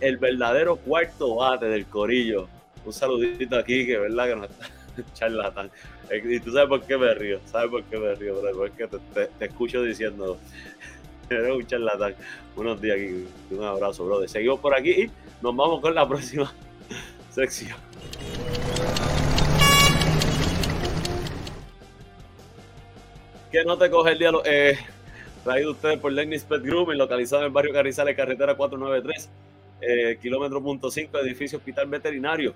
el 0.00 0.18
verdadero 0.18 0.76
cuarto 0.76 1.36
bate 1.36 1.66
del 1.66 1.86
Corillo. 1.86 2.48
Un 2.84 2.92
saludito 2.92 3.56
aquí, 3.56 3.86
que 3.86 3.98
verdad 3.98 4.28
que 4.28 4.36
no 4.36 4.44
está 4.44 4.66
charlatán. 5.14 5.70
Y 6.24 6.40
tú 6.40 6.52
sabes 6.52 6.68
por 6.68 6.82
qué 6.82 6.98
me 6.98 7.14
río, 7.14 7.40
sabes 7.46 7.70
por 7.70 7.84
qué 7.84 7.98
me 7.98 8.14
río, 8.14 8.34
porque 8.56 8.88
te, 9.14 9.26
te 9.26 9.44
escucho 9.44 9.82
diciendo 9.82 10.38
Un 11.30 11.64
charlatán. 11.64 12.16
Buenos 12.56 12.80
días, 12.80 12.96
aquí. 12.96 13.24
Un 13.52 13.62
abrazo, 13.62 14.04
brother. 14.04 14.28
Seguimos 14.28 14.58
por 14.58 14.74
aquí 14.74 14.90
y 14.90 15.10
nos 15.40 15.54
vamos 15.54 15.80
con 15.80 15.94
la 15.94 16.08
próxima 16.08 16.52
sección. 17.30 17.78
Que 23.52 23.64
no 23.64 23.78
te 23.78 23.88
coge 23.90 24.10
el 24.10 24.18
día. 24.18 24.32
Eh, 24.44 24.76
traído 25.44 25.70
ustedes 25.70 26.00
por 26.00 26.10
Lenny 26.10 26.36
Pet 26.40 26.62
Grooming, 26.62 26.98
localizado 26.98 27.42
en 27.42 27.46
el 27.46 27.52
barrio 27.52 27.72
Carrizales, 27.72 28.16
carretera 28.16 28.56
493, 28.56 29.30
eh, 29.82 30.18
kilómetro 30.20 30.60
punto 30.60 30.90
5, 30.90 31.16
edificio 31.18 31.58
hospital 31.58 31.86
veterinario. 31.86 32.54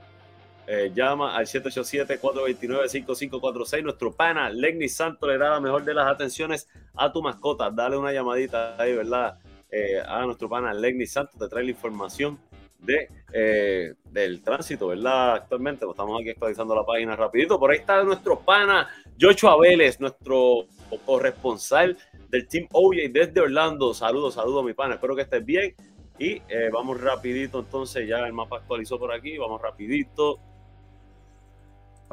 Eh, 0.67 0.93
llama 0.95 1.37
al 1.37 1.45
787-429-5546. 1.47 3.83
Nuestro 3.83 4.13
pana 4.13 4.49
Legni 4.49 4.89
Santo 4.89 5.27
le 5.27 5.37
da 5.37 5.51
la 5.51 5.61
mejor 5.61 5.85
de 5.85 5.93
las 5.93 6.07
atenciones 6.07 6.67
a 6.95 7.13
tu 7.13 7.21
mascota. 7.23 7.71
Dale 7.71 7.99
una 7.99 8.13
llamadita 8.13 8.81
ahí, 8.81 8.97
¿verdad? 8.97 9.39
Eh, 9.71 10.01
a 10.07 10.25
nuestro 10.25 10.49
pana 10.49 10.73
Legni 10.73 11.07
Santo 11.07 11.37
te 11.39 11.49
trae 11.49 11.65
la 11.65 11.71
información 11.71 12.39
de, 12.79 13.11
eh, 13.33 13.93
del 14.11 14.43
tránsito, 14.43 14.87
¿verdad? 14.89 15.35
Actualmente, 15.35 15.87
estamos 15.89 16.21
aquí 16.21 16.31
actualizando 16.31 16.75
la 16.75 16.85
página 16.85 17.15
rapidito. 17.15 17.57
Por 17.59 17.71
ahí 17.71 17.79
está 17.79 18.03
nuestro 18.03 18.41
pana 18.41 18.89
Joshua 19.21 19.57
Vélez, 19.61 20.01
nuestro 20.01 20.65
corresponsal 21.05 21.97
del 22.31 22.49
Team 22.49 22.69
OJ 22.73 23.11
desde 23.11 23.39
Orlando. 23.41 23.93
Saludos, 23.93 24.33
saludos, 24.35 24.65
mi 24.65 24.73
pana. 24.73 24.95
Espero 24.95 25.15
que 25.15 25.23
estés 25.23 25.45
bien. 25.45 25.75
Y 26.17 26.41
vamos 26.71 27.01
rapidito, 27.01 27.59
entonces 27.59 28.09
ya 28.09 28.21
el 28.21 28.33
mapa 28.33 28.59
actualizó 28.59 29.01
por 29.01 29.13
aquí. 29.13 29.37
Vamos 29.37 29.61
rapidito 29.61 30.39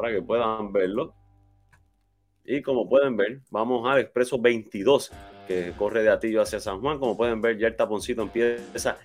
para 0.02 0.16
que 0.16 0.22
puedan 0.24 0.74
verlo. 0.74 1.14
Y 2.44 2.64
como 2.64 2.90
pueden 2.90 3.16
ver, 3.16 3.42
vamos 3.52 3.88
al 3.88 4.00
expreso 4.00 4.42
22 4.42 5.12
que 5.48 5.74
corre 5.78 6.02
de 6.02 6.10
Atillo 6.10 6.42
hacia 6.42 6.60
San 6.60 6.82
Juan. 6.82 6.98
Como 6.98 7.16
pueden 7.16 7.40
ver, 7.40 7.60
ya 7.60 7.68
el 7.68 7.76
taponcito 7.76 8.24
empieza 8.24 8.98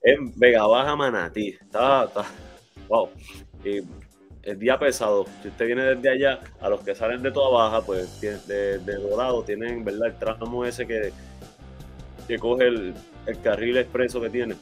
en 0.00 0.32
Vega 0.38 0.64
Baja 0.64 0.94
Manatí. 0.94 1.48
Está, 1.60 2.04
está, 2.04 2.24
wow. 2.88 3.08
Y 3.64 3.80
el 4.44 4.58
día 4.60 4.78
pesado. 4.78 5.26
Si 5.42 5.48
usted 5.48 5.66
viene 5.66 5.82
desde 5.82 6.08
allá, 6.08 6.40
a 6.60 6.68
los 6.68 6.82
que 6.82 6.94
salen 6.94 7.20
de 7.20 7.32
toda 7.32 7.50
baja, 7.50 7.84
pues 7.84 8.20
de, 8.20 8.78
de 8.78 8.94
Dorado 8.94 9.42
tienen, 9.42 9.84
¿verdad? 9.84 10.06
El 10.06 10.18
tramo 10.20 10.64
ese 10.64 10.86
que, 10.86 11.12
que 12.28 12.38
coge 12.38 12.68
el, 12.68 12.94
el 13.26 13.40
carril 13.40 13.76
expreso 13.78 14.20
que 14.20 14.30
tiene, 14.30 14.54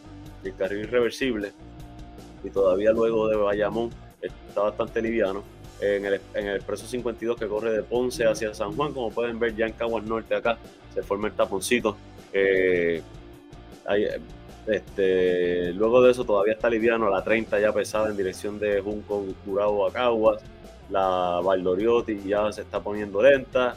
el 0.42 0.56
carril 0.56 0.88
reversible. 0.88 1.52
Y 2.42 2.48
todavía 2.48 2.92
luego 2.92 3.28
de 3.28 3.36
Bayamón 3.36 3.90
está 4.22 4.62
bastante 4.62 5.02
liviano 5.02 5.44
en 5.82 6.06
el, 6.06 6.20
en 6.34 6.46
el 6.46 6.56
expreso 6.56 6.86
52 6.86 7.36
que 7.36 7.46
corre 7.48 7.72
de 7.72 7.82
Ponce 7.82 8.24
hacia 8.24 8.54
San 8.54 8.72
Juan. 8.72 8.92
Como 8.92 9.10
pueden 9.10 9.38
ver, 9.38 9.56
ya 9.56 9.66
en 9.66 9.72
Caguas 9.72 10.04
Norte 10.04 10.34
acá 10.34 10.56
se 10.94 11.02
forma 11.02 11.28
el 11.28 11.34
taponcito. 11.34 11.96
Eh, 12.32 13.02
este, 14.66 15.72
luego 15.72 16.02
de 16.02 16.12
eso 16.12 16.24
todavía 16.24 16.54
está 16.54 16.70
liviano 16.70 17.10
la 17.10 17.24
30 17.24 17.58
ya 17.58 17.72
pesada 17.72 18.08
en 18.10 18.16
dirección 18.16 18.60
de 18.60 18.80
Junco, 18.80 19.24
Curado 19.44 19.86
a 19.86 19.92
Caguas. 19.92 20.42
La 20.88 21.40
Valdoriotti 21.42 22.22
ya 22.24 22.52
se 22.52 22.62
está 22.62 22.80
poniendo 22.80 23.20
lenta. 23.20 23.74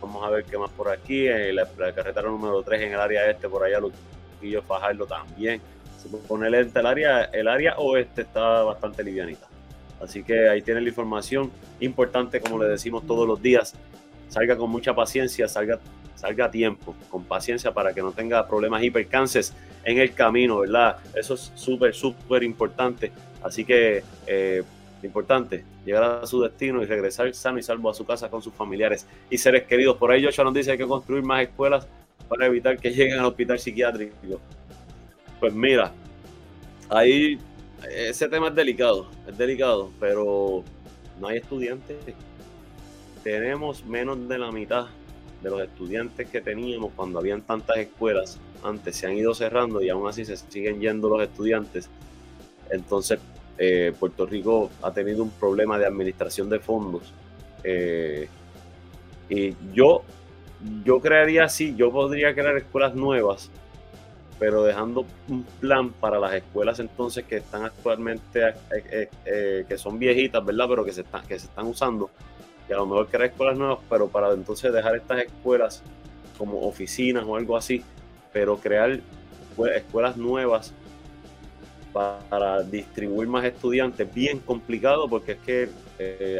Vamos 0.00 0.24
a 0.24 0.30
ver 0.30 0.44
qué 0.44 0.56
más 0.56 0.70
por 0.70 0.90
aquí. 0.90 1.26
En 1.26 1.56
la, 1.56 1.66
carretera 1.92 2.28
número 2.28 2.62
3 2.62 2.82
en 2.82 2.92
el 2.92 3.00
área 3.00 3.28
este, 3.28 3.48
por 3.48 3.64
allá 3.64 3.80
Luquillo 3.80 4.62
Fajardo 4.62 5.06
también. 5.06 5.60
Se 5.98 6.08
pone 6.08 6.50
lenta 6.50 6.80
el 6.80 6.86
área, 6.86 7.24
el 7.24 7.48
área 7.48 7.76
oeste 7.78 8.22
está 8.22 8.62
bastante 8.62 9.02
livianita. 9.02 9.51
Así 10.02 10.22
que 10.22 10.48
ahí 10.48 10.62
tienen 10.62 10.84
la 10.84 10.90
información 10.90 11.50
importante, 11.80 12.40
como 12.40 12.62
le 12.62 12.68
decimos 12.68 13.06
todos 13.06 13.26
los 13.26 13.40
días. 13.40 13.74
Salga 14.28 14.56
con 14.56 14.70
mucha 14.70 14.94
paciencia, 14.94 15.46
salga, 15.46 15.78
salga 16.16 16.46
a 16.46 16.50
tiempo, 16.50 16.94
con 17.08 17.24
paciencia 17.24 17.72
para 17.72 17.94
que 17.94 18.02
no 18.02 18.12
tenga 18.12 18.46
problemas 18.48 18.82
hipercances 18.82 19.54
en 19.84 19.98
el 19.98 20.12
camino, 20.14 20.58
¿verdad? 20.58 20.96
Eso 21.14 21.34
es 21.34 21.52
súper, 21.54 21.94
súper 21.94 22.42
importante. 22.42 23.12
Así 23.42 23.64
que, 23.64 24.02
eh, 24.26 24.62
importante, 25.02 25.64
llegar 25.84 26.04
a 26.04 26.26
su 26.26 26.42
destino 26.42 26.82
y 26.82 26.86
regresar 26.86 27.32
sano 27.34 27.58
y 27.58 27.62
salvo 27.62 27.90
a 27.90 27.94
su 27.94 28.04
casa 28.04 28.28
con 28.28 28.42
sus 28.42 28.54
familiares 28.54 29.06
y 29.30 29.38
seres 29.38 29.64
queridos. 29.64 29.96
Por 29.96 30.10
ahí 30.10 30.24
Joshua 30.24 30.44
nos 30.44 30.54
dice 30.54 30.66
que 30.66 30.72
hay 30.72 30.78
que 30.78 30.86
construir 30.86 31.22
más 31.24 31.42
escuelas 31.42 31.86
para 32.28 32.46
evitar 32.46 32.78
que 32.78 32.90
lleguen 32.90 33.18
al 33.18 33.26
hospital 33.26 33.58
psiquiátrico. 33.58 34.40
Pues 35.40 35.52
mira, 35.52 35.92
ahí 36.88 37.38
ese 37.90 38.28
tema 38.28 38.48
es 38.48 38.54
delicado, 38.54 39.08
es 39.26 39.36
delicado, 39.36 39.90
pero 39.98 40.64
no 41.20 41.28
hay 41.28 41.38
estudiantes. 41.38 41.96
Tenemos 43.22 43.84
menos 43.84 44.28
de 44.28 44.38
la 44.38 44.50
mitad 44.50 44.86
de 45.42 45.50
los 45.50 45.62
estudiantes 45.62 46.28
que 46.28 46.40
teníamos 46.40 46.92
cuando 46.94 47.18
habían 47.18 47.42
tantas 47.42 47.76
escuelas 47.78 48.38
antes, 48.62 48.96
se 48.96 49.06
han 49.06 49.14
ido 49.14 49.34
cerrando 49.34 49.82
y 49.82 49.88
aún 49.88 50.08
así 50.08 50.24
se 50.24 50.36
siguen 50.36 50.80
yendo 50.80 51.08
los 51.08 51.22
estudiantes. 51.22 51.88
Entonces, 52.70 53.18
eh, 53.58 53.92
Puerto 53.98 54.24
Rico 54.26 54.70
ha 54.82 54.92
tenido 54.92 55.22
un 55.22 55.30
problema 55.30 55.78
de 55.78 55.86
administración 55.86 56.48
de 56.48 56.60
fondos. 56.60 57.12
Eh, 57.64 58.28
y 59.28 59.54
yo, 59.72 60.02
yo 60.84 61.00
crearía 61.00 61.44
así, 61.44 61.74
yo 61.76 61.90
podría 61.90 62.34
crear 62.34 62.56
escuelas 62.56 62.94
nuevas 62.94 63.50
pero 64.38 64.64
dejando 64.64 65.06
un 65.28 65.44
plan 65.60 65.90
para 65.92 66.18
las 66.18 66.34
escuelas 66.34 66.80
entonces 66.80 67.24
que 67.24 67.36
están 67.36 67.64
actualmente, 67.64 68.48
eh, 68.48 68.54
eh, 68.90 69.08
eh, 69.24 69.64
que 69.68 69.78
son 69.78 69.98
viejitas, 69.98 70.44
¿verdad? 70.44 70.66
Pero 70.68 70.84
que 70.84 70.92
se, 70.92 71.02
están, 71.02 71.24
que 71.26 71.38
se 71.38 71.46
están 71.46 71.66
usando, 71.66 72.10
y 72.68 72.72
a 72.72 72.76
lo 72.76 72.86
mejor 72.86 73.08
crear 73.08 73.30
escuelas 73.30 73.56
nuevas, 73.56 73.78
pero 73.88 74.08
para 74.08 74.32
entonces 74.32 74.72
dejar 74.72 74.96
estas 74.96 75.24
escuelas 75.24 75.82
como 76.38 76.60
oficinas 76.66 77.24
o 77.26 77.36
algo 77.36 77.56
así, 77.56 77.82
pero 78.32 78.56
crear 78.56 79.00
escuelas 79.74 80.16
nuevas 80.16 80.72
para, 81.92 82.62
distribuir 82.62 83.28
más 83.28 83.44
estudiantes, 83.44 84.12
bien 84.12 84.38
complicado 84.38 85.08
porque 85.08 85.32
es 85.32 85.38
que 85.38 85.68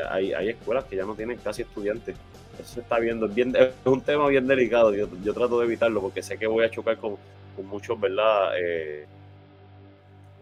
hay, 0.08 0.32
hay, 0.32 0.48
escuelas 0.48 0.84
que 0.86 0.96
ya 0.96 1.04
no 1.04 1.14
tienen 1.14 1.38
casi 1.38 1.62
estudiantes. 1.62 2.16
Eso 2.58 2.74
se 2.74 2.80
está 2.80 2.98
viendo, 2.98 3.26
es, 3.26 3.34
bien, 3.34 3.54
es 3.54 3.70
un 3.84 4.00
tema 4.00 4.26
bien 4.28 4.46
delicado, 4.46 4.94
yo, 4.94 5.08
yo 5.22 5.34
trato 5.34 5.60
de 5.60 5.66
evitarlo 5.66 6.00
porque 6.00 6.22
sé 6.22 6.36
que 6.36 6.46
voy 6.46 6.64
a 6.64 6.70
chocar 6.70 6.96
con 6.96 7.16
con 7.54 7.66
muchos, 7.66 7.98
¿verdad? 8.00 8.52
Eh, 8.58 9.06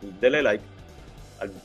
Dele 0.00 0.42
like. 0.42 0.64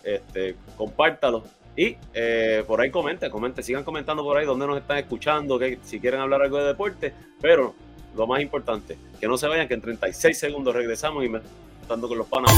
Este, 0.03 0.55
compártalo. 0.77 1.43
Y 1.75 1.97
eh, 2.13 2.63
por 2.67 2.79
ahí 2.81 2.91
comente, 2.91 3.29
comente, 3.29 3.63
sigan 3.63 3.83
comentando 3.83 4.23
por 4.23 4.37
ahí 4.37 4.45
donde 4.45 4.67
nos 4.67 4.77
están 4.77 4.97
escuchando, 4.97 5.57
que 5.57 5.79
si 5.83 5.99
quieren 5.99 6.19
hablar 6.19 6.43
algo 6.43 6.59
de 6.59 6.65
deporte, 6.65 7.13
pero 7.41 7.73
lo 8.15 8.27
más 8.27 8.41
importante, 8.41 8.95
que 9.19 9.27
no 9.27 9.37
se 9.37 9.47
vayan, 9.47 9.67
que 9.67 9.73
en 9.73 9.81
36 9.81 10.37
segundos 10.37 10.75
regresamos 10.75 11.25
y 11.25 11.29
me 11.29 11.39
estando 11.81 12.07
con 12.07 12.17
los 12.19 12.27
panas. 12.27 12.51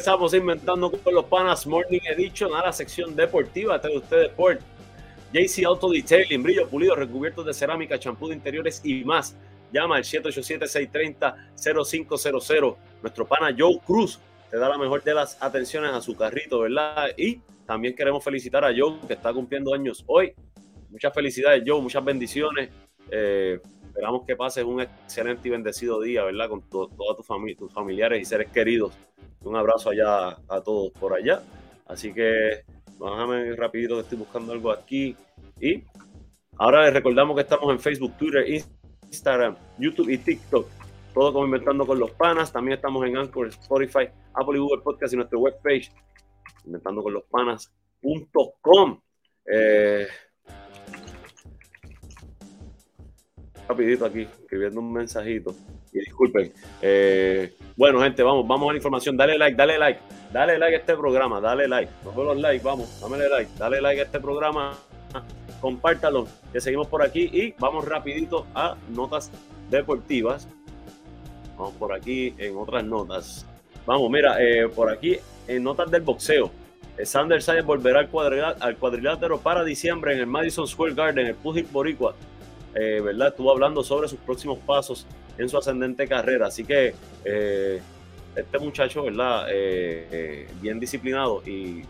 Regresamos 0.00 0.32
inventando 0.32 0.90
con 0.90 1.14
los 1.14 1.26
panas 1.26 1.66
Morning 1.66 2.00
Edition 2.06 2.54
a 2.54 2.62
la 2.62 2.72
sección 2.72 3.14
deportiva 3.14 3.78
de 3.78 3.98
ustedes 3.98 4.30
por 4.30 4.58
JC 5.30 5.66
Auto 5.66 5.90
Detailing, 5.90 6.42
brillo 6.42 6.66
pulido, 6.66 6.96
recubiertos 6.96 7.44
de 7.44 7.52
cerámica, 7.52 7.98
champú 7.98 8.28
de 8.28 8.34
interiores 8.34 8.80
y 8.82 9.04
más. 9.04 9.36
Llama 9.70 9.96
al 9.96 10.04
787-630-0500. 10.04 12.76
Nuestro 13.02 13.26
pana 13.26 13.54
Joe 13.56 13.78
Cruz 13.86 14.18
te 14.50 14.56
da 14.56 14.70
la 14.70 14.78
mejor 14.78 15.02
de 15.02 15.12
las 15.12 15.36
atenciones 15.42 15.92
a 15.92 16.00
su 16.00 16.16
carrito, 16.16 16.60
¿verdad? 16.60 17.10
Y 17.18 17.42
también 17.66 17.94
queremos 17.94 18.24
felicitar 18.24 18.64
a 18.64 18.72
Joe, 18.74 19.00
que 19.06 19.12
está 19.12 19.34
cumpliendo 19.34 19.74
años 19.74 20.02
hoy. 20.06 20.32
Muchas 20.88 21.12
felicidades, 21.12 21.62
Joe, 21.66 21.82
muchas 21.82 22.02
bendiciones. 22.02 22.70
Eh, 23.10 23.60
esperamos 23.90 24.24
que 24.26 24.36
pases 24.36 24.64
un 24.64 24.80
excelente 24.80 25.48
y 25.48 25.50
bendecido 25.50 26.00
día, 26.00 26.24
¿verdad? 26.24 26.48
Con 26.48 26.62
toda 26.62 27.16
tu 27.16 27.22
familia, 27.22 27.58
tus 27.58 27.72
familiares 27.72 28.22
y 28.22 28.24
seres 28.24 28.48
queridos 28.50 28.96
un 29.42 29.56
abrazo 29.56 29.90
allá 29.90 30.36
a 30.48 30.60
todos 30.62 30.92
por 30.92 31.14
allá. 31.14 31.42
Así 31.86 32.12
que 32.12 32.64
bájame 32.98 33.54
rapidito 33.56 33.96
que 33.96 34.02
estoy 34.02 34.18
buscando 34.18 34.52
algo 34.52 34.70
aquí. 34.70 35.16
Y 35.60 35.82
ahora 36.56 36.84
les 36.84 36.94
recordamos 36.94 37.34
que 37.34 37.42
estamos 37.42 37.70
en 37.70 37.80
Facebook, 37.80 38.16
Twitter, 38.16 38.44
Instagram, 39.04 39.56
YouTube 39.78 40.10
y 40.10 40.18
TikTok. 40.18 40.68
Todo 41.14 41.32
como 41.32 41.46
Inventando 41.46 41.86
con 41.86 41.98
los 41.98 42.12
Panas. 42.12 42.52
También 42.52 42.76
estamos 42.76 43.04
en 43.06 43.16
Anchor, 43.16 43.48
Spotify, 43.48 44.08
Apple 44.34 44.56
y 44.56 44.60
Google 44.60 44.82
Podcast 44.82 45.12
y 45.12 45.16
nuestra 45.16 45.38
webpage, 45.38 45.90
inventando 46.64 47.02
con 47.02 47.14
los 47.14 47.24
panas.com. 47.24 49.00
Eh, 49.52 50.06
rapidito 53.70 54.04
aquí, 54.04 54.22
escribiendo 54.22 54.80
un 54.80 54.92
mensajito. 54.92 55.54
Y 55.92 56.00
disculpen. 56.00 56.52
Eh, 56.82 57.54
bueno, 57.76 58.00
gente, 58.00 58.22
vamos, 58.22 58.46
vamos 58.46 58.68
a 58.68 58.72
la 58.72 58.78
información. 58.78 59.16
Dale 59.16 59.38
like, 59.38 59.56
dale 59.56 59.78
like, 59.78 60.00
dale 60.32 60.58
like 60.58 60.76
a 60.76 60.78
este 60.78 60.96
programa, 60.96 61.40
dale 61.40 61.68
like. 61.68 61.90
Los 62.16 62.36
likes, 62.38 62.64
vamos, 62.64 63.00
dale 63.00 63.28
like, 63.28 63.50
dale 63.58 63.80
like 63.80 64.00
a 64.00 64.04
este 64.04 64.20
programa, 64.20 64.76
compártalo, 65.60 66.26
que 66.52 66.60
seguimos 66.60 66.88
por 66.88 67.02
aquí 67.02 67.30
y 67.32 67.54
vamos 67.58 67.84
rapidito 67.86 68.46
a 68.54 68.76
notas 68.90 69.30
deportivas. 69.70 70.48
Vamos 71.56 71.74
por 71.74 71.92
aquí 71.92 72.34
en 72.38 72.56
otras 72.56 72.84
notas. 72.84 73.46
Vamos, 73.86 74.10
mira, 74.10 74.36
eh, 74.42 74.68
por 74.68 74.90
aquí 74.90 75.18
en 75.46 75.62
notas 75.62 75.90
del 75.90 76.02
boxeo. 76.02 76.50
Eh, 76.96 77.06
Sander 77.06 77.42
Sayers 77.42 77.66
volverá 77.66 78.08
al 78.60 78.76
cuadrilátero 78.76 79.38
para 79.40 79.64
diciembre 79.64 80.14
en 80.14 80.20
el 80.20 80.26
Madison 80.26 80.66
Square 80.66 80.94
Garden, 80.94 81.26
el 81.26 81.34
Pugil 81.34 81.66
Boricua. 81.70 82.14
Eh, 82.74 83.00
¿verdad? 83.00 83.28
Estuvo 83.28 83.50
hablando 83.50 83.82
sobre 83.82 84.08
sus 84.08 84.18
próximos 84.20 84.58
pasos 84.58 85.06
en 85.38 85.48
su 85.48 85.58
ascendente 85.58 86.06
carrera. 86.06 86.46
Así 86.46 86.64
que 86.64 86.94
eh, 87.24 87.80
este 88.36 88.58
muchacho, 88.58 89.04
¿verdad? 89.04 89.46
Eh, 89.50 90.48
bien 90.60 90.78
disciplinado 90.78 91.42
y, 91.46 91.84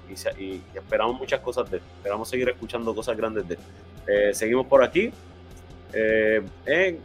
esperamos 0.75 1.19
muchas 1.19 1.41
cosas 1.41 1.71
de 1.71 1.79
él. 1.79 1.83
Esperamos 1.99 2.29
seguir 2.29 2.49
escuchando 2.49 2.95
cosas 2.95 3.17
grandes 3.17 3.47
de 3.49 3.59
él. 4.07 4.35
seguimos 4.35 4.67
por 4.67 4.83
aquí. 4.83 5.11
En, 5.93 7.01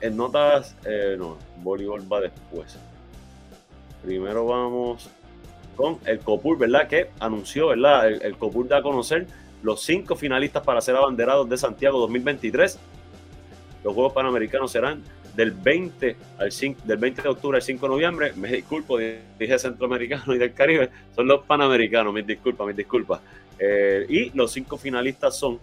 en, 0.00 0.16
notas, 0.16 0.76
no, 1.18 1.38
voleibol 1.62 2.10
va 2.10 2.20
después. 2.20 2.78
Primero 4.02 4.46
vamos 4.46 5.10
con 5.76 5.98
el 6.04 6.20
COPUR, 6.20 6.58
¿verdad? 6.58 6.86
Que 6.86 7.10
anunció, 7.18 7.68
¿verdad? 7.68 8.06
El, 8.06 8.22
el 8.22 8.36
COPUR 8.36 8.68
da 8.68 8.78
a 8.78 8.82
conocer 8.82 9.26
los 9.64 9.82
cinco 9.82 10.14
finalistas 10.14 10.62
para 10.62 10.80
ser 10.80 10.94
abanderados 10.94 11.48
de 11.48 11.56
Santiago 11.56 11.98
2023. 11.98 12.78
Los 13.84 13.94
Juegos 13.94 14.14
Panamericanos 14.14 14.72
serán 14.72 15.02
del 15.36 15.52
20, 15.52 16.16
al 16.38 16.50
5, 16.50 16.80
del 16.84 16.96
20 16.96 17.22
de 17.22 17.28
octubre 17.28 17.56
al 17.56 17.62
5 17.62 17.86
de 17.86 17.90
noviembre. 17.90 18.32
Me 18.34 18.48
disculpo, 18.48 18.98
dije 18.98 19.58
centroamericano 19.58 20.34
y 20.34 20.38
del 20.38 20.54
Caribe. 20.54 20.90
Son 21.14 21.26
los 21.26 21.44
panamericanos, 21.44 22.14
mis 22.14 22.26
disculpas, 22.26 22.66
mis 22.66 22.76
disculpas. 22.76 23.20
Eh, 23.58 24.06
y 24.08 24.30
los 24.36 24.50
cinco 24.52 24.76
finalistas 24.78 25.36
son 25.36 25.60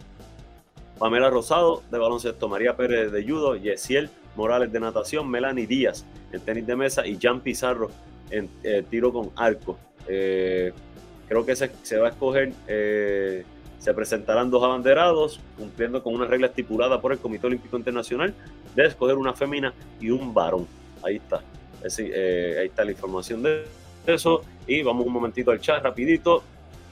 Pamela 0.97 1.29
Rosado 1.29 1.83
de 1.91 1.97
baloncesto, 1.97 2.47
María 2.47 2.77
Pérez 2.77 3.11
de 3.11 3.23
judo, 3.23 3.55
Yesiel 3.55 4.09
Morales 4.35 4.71
de 4.71 4.79
natación, 4.79 5.29
Melanie 5.29 5.67
Díaz 5.67 6.05
en 6.31 6.39
tenis 6.41 6.65
de 6.65 6.75
mesa 6.75 7.05
y 7.05 7.17
Jan 7.19 7.41
Pizarro 7.41 7.91
en 8.29 8.49
eh, 8.63 8.83
tiro 8.89 9.11
con 9.11 9.31
arco. 9.35 9.77
Eh, 10.07 10.71
creo 11.27 11.45
que 11.45 11.55
se, 11.55 11.71
se, 11.83 11.97
va 11.97 12.07
a 12.07 12.11
escoger 12.11 12.53
se 13.81 13.95
presentarán 13.95 14.51
dos 14.51 14.63
abanderados, 14.63 15.39
cumpliendo 15.57 16.03
con 16.03 16.13
una 16.13 16.25
regla 16.25 16.47
estipulada 16.47 17.01
por 17.01 17.13
el 17.13 17.17
Comité 17.17 17.47
Olímpico 17.47 17.75
Internacional 17.75 18.31
de 18.75 18.85
escoger 18.85 19.17
una 19.17 19.33
fémina 19.33 19.73
y 19.99 20.11
un 20.11 20.35
varón. 20.35 20.67
Ahí 21.03 21.15
está. 21.15 21.41
Eh, 21.97 22.57
ahí 22.59 22.67
está 22.67 22.85
la 22.85 22.91
información 22.91 23.41
de 23.41 23.65
eso. 24.05 24.43
Y 24.67 24.83
vamos 24.83 25.07
un 25.07 25.13
momentito 25.13 25.49
al 25.49 25.59
chat 25.59 25.83
rapidito. 25.83 26.43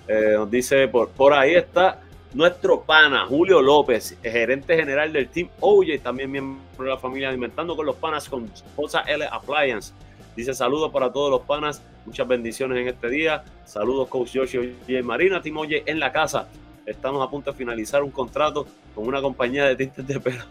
Eh, 0.08 0.34
nos 0.34 0.50
dice, 0.50 0.88
por, 0.88 1.10
por 1.10 1.32
ahí 1.32 1.54
está 1.54 2.02
nuestro 2.34 2.82
pana 2.82 3.28
Julio 3.28 3.62
López, 3.62 4.18
gerente 4.24 4.76
general 4.76 5.14
del 5.14 5.30
Team 5.30 5.50
OJ, 5.60 6.00
también 6.02 6.32
miembro 6.32 6.86
de 6.86 6.90
la 6.90 6.98
familia 6.98 7.30
Alimentando 7.30 7.76
con 7.76 7.86
los 7.86 7.98
Panas 7.98 8.28
con 8.28 8.46
esposa 8.46 9.02
L 9.02 9.28
Appliance. 9.32 9.94
Dice 10.36 10.56
saludos 10.56 10.92
para 10.92 11.12
todos 11.12 11.30
los 11.30 11.42
panas, 11.42 11.84
muchas 12.06 12.28
bendiciones 12.28 12.80
en 12.80 12.88
este 12.88 13.10
día. 13.10 13.44
Saludos 13.66 14.08
Coach 14.08 14.38
Joshua 14.38 14.64
y 14.88 15.02
Marina, 15.04 15.40
Team 15.40 15.58
OJ 15.58 15.84
en 15.86 16.00
la 16.00 16.12
casa 16.12 16.48
estamos 16.90 17.26
a 17.26 17.30
punto 17.30 17.52
de 17.52 17.58
finalizar 17.58 18.04
un 18.04 18.12
contrato 18.12 18.68
con 18.96 19.08
una 19.08 19.22
compañía 19.22 19.66
de 19.66 19.76
tintes 19.76 20.06
de 20.08 20.20
pelo. 20.20 20.44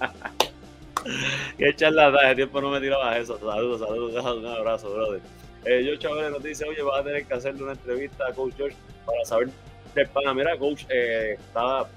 Qué 1.58 1.74
charla, 1.74 2.10
de 2.10 2.34
tiempo 2.34 2.60
no 2.60 2.70
me 2.70 2.80
tiraba 2.80 3.16
eso. 3.16 3.38
Saludos, 3.38 3.80
saludos, 3.80 4.36
un 4.36 4.46
abrazo, 4.46 4.92
brother. 4.92 5.20
Eh, 5.64 5.82
George 5.84 5.98
Chavez 5.98 6.30
nos 6.30 6.42
dice, 6.42 6.64
oye, 6.64 6.82
vas 6.82 7.00
a 7.00 7.04
tener 7.04 7.24
que 7.24 7.34
hacerle 7.34 7.62
una 7.62 7.72
entrevista 7.72 8.26
a 8.28 8.32
Coach 8.32 8.54
George 8.56 8.76
para 9.04 9.24
saber 9.24 9.50
del 9.94 10.08
pana. 10.08 10.34
Mira, 10.34 10.56
Coach, 10.58 10.84
eh, 10.88 11.36
estaba, 11.38 11.88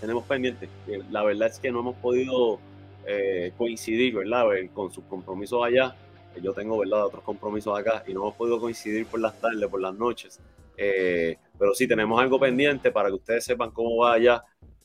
tenemos 0.00 0.24
pendiente. 0.24 0.68
La 1.10 1.22
verdad 1.22 1.48
es 1.48 1.58
que 1.58 1.70
no 1.70 1.80
hemos 1.80 1.96
podido 1.96 2.58
eh, 3.06 3.52
coincidir, 3.56 4.14
¿verdad? 4.14 4.46
Con 4.72 4.92
sus 4.92 5.04
compromisos 5.04 5.64
allá. 5.64 5.94
Yo 6.42 6.52
tengo, 6.52 6.78
¿verdad? 6.78 7.06
Otros 7.06 7.22
compromisos 7.22 7.78
acá 7.78 8.02
y 8.06 8.12
no 8.12 8.20
hemos 8.22 8.34
podido 8.34 8.58
coincidir 8.58 9.06
por 9.06 9.20
las 9.20 9.40
tardes, 9.40 9.68
por 9.68 9.80
las 9.80 9.94
noches. 9.94 10.40
Eh, 10.76 11.36
pero 11.58 11.74
sí, 11.74 11.86
tenemos 11.86 12.20
algo 12.20 12.38
pendiente 12.38 12.90
para 12.90 13.08
que 13.08 13.14
ustedes 13.14 13.44
sepan 13.44 13.70
cómo 13.70 13.96
va 13.98 14.14
allá. 14.14 14.44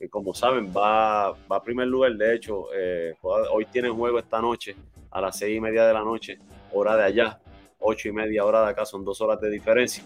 como 0.10 0.34
saben, 0.34 0.72
va, 0.76 1.32
va 1.32 1.58
a 1.58 1.64
primer 1.64 1.88
lugar. 1.88 2.14
De 2.14 2.36
hecho, 2.36 2.68
eh, 2.74 3.16
hoy 3.22 3.66
tienen 3.66 3.96
juego 3.96 4.20
esta 4.20 4.42
noche 4.42 4.76
a 5.12 5.22
las 5.22 5.38
seis 5.38 5.58
y 5.58 5.60
media 5.60 5.86
de 5.86 5.94
la 5.94 6.02
noche, 6.02 6.38
hora 6.72 6.96
de 6.96 7.04
allá, 7.04 7.40
ocho 7.80 8.10
y 8.10 8.12
media 8.12 8.46
hora 8.46 8.62
de 8.64 8.70
acá, 8.70 8.86
son 8.86 9.04
dos 9.04 9.20
horas 9.22 9.42
de 9.42 9.50
diferencia. 9.50 10.04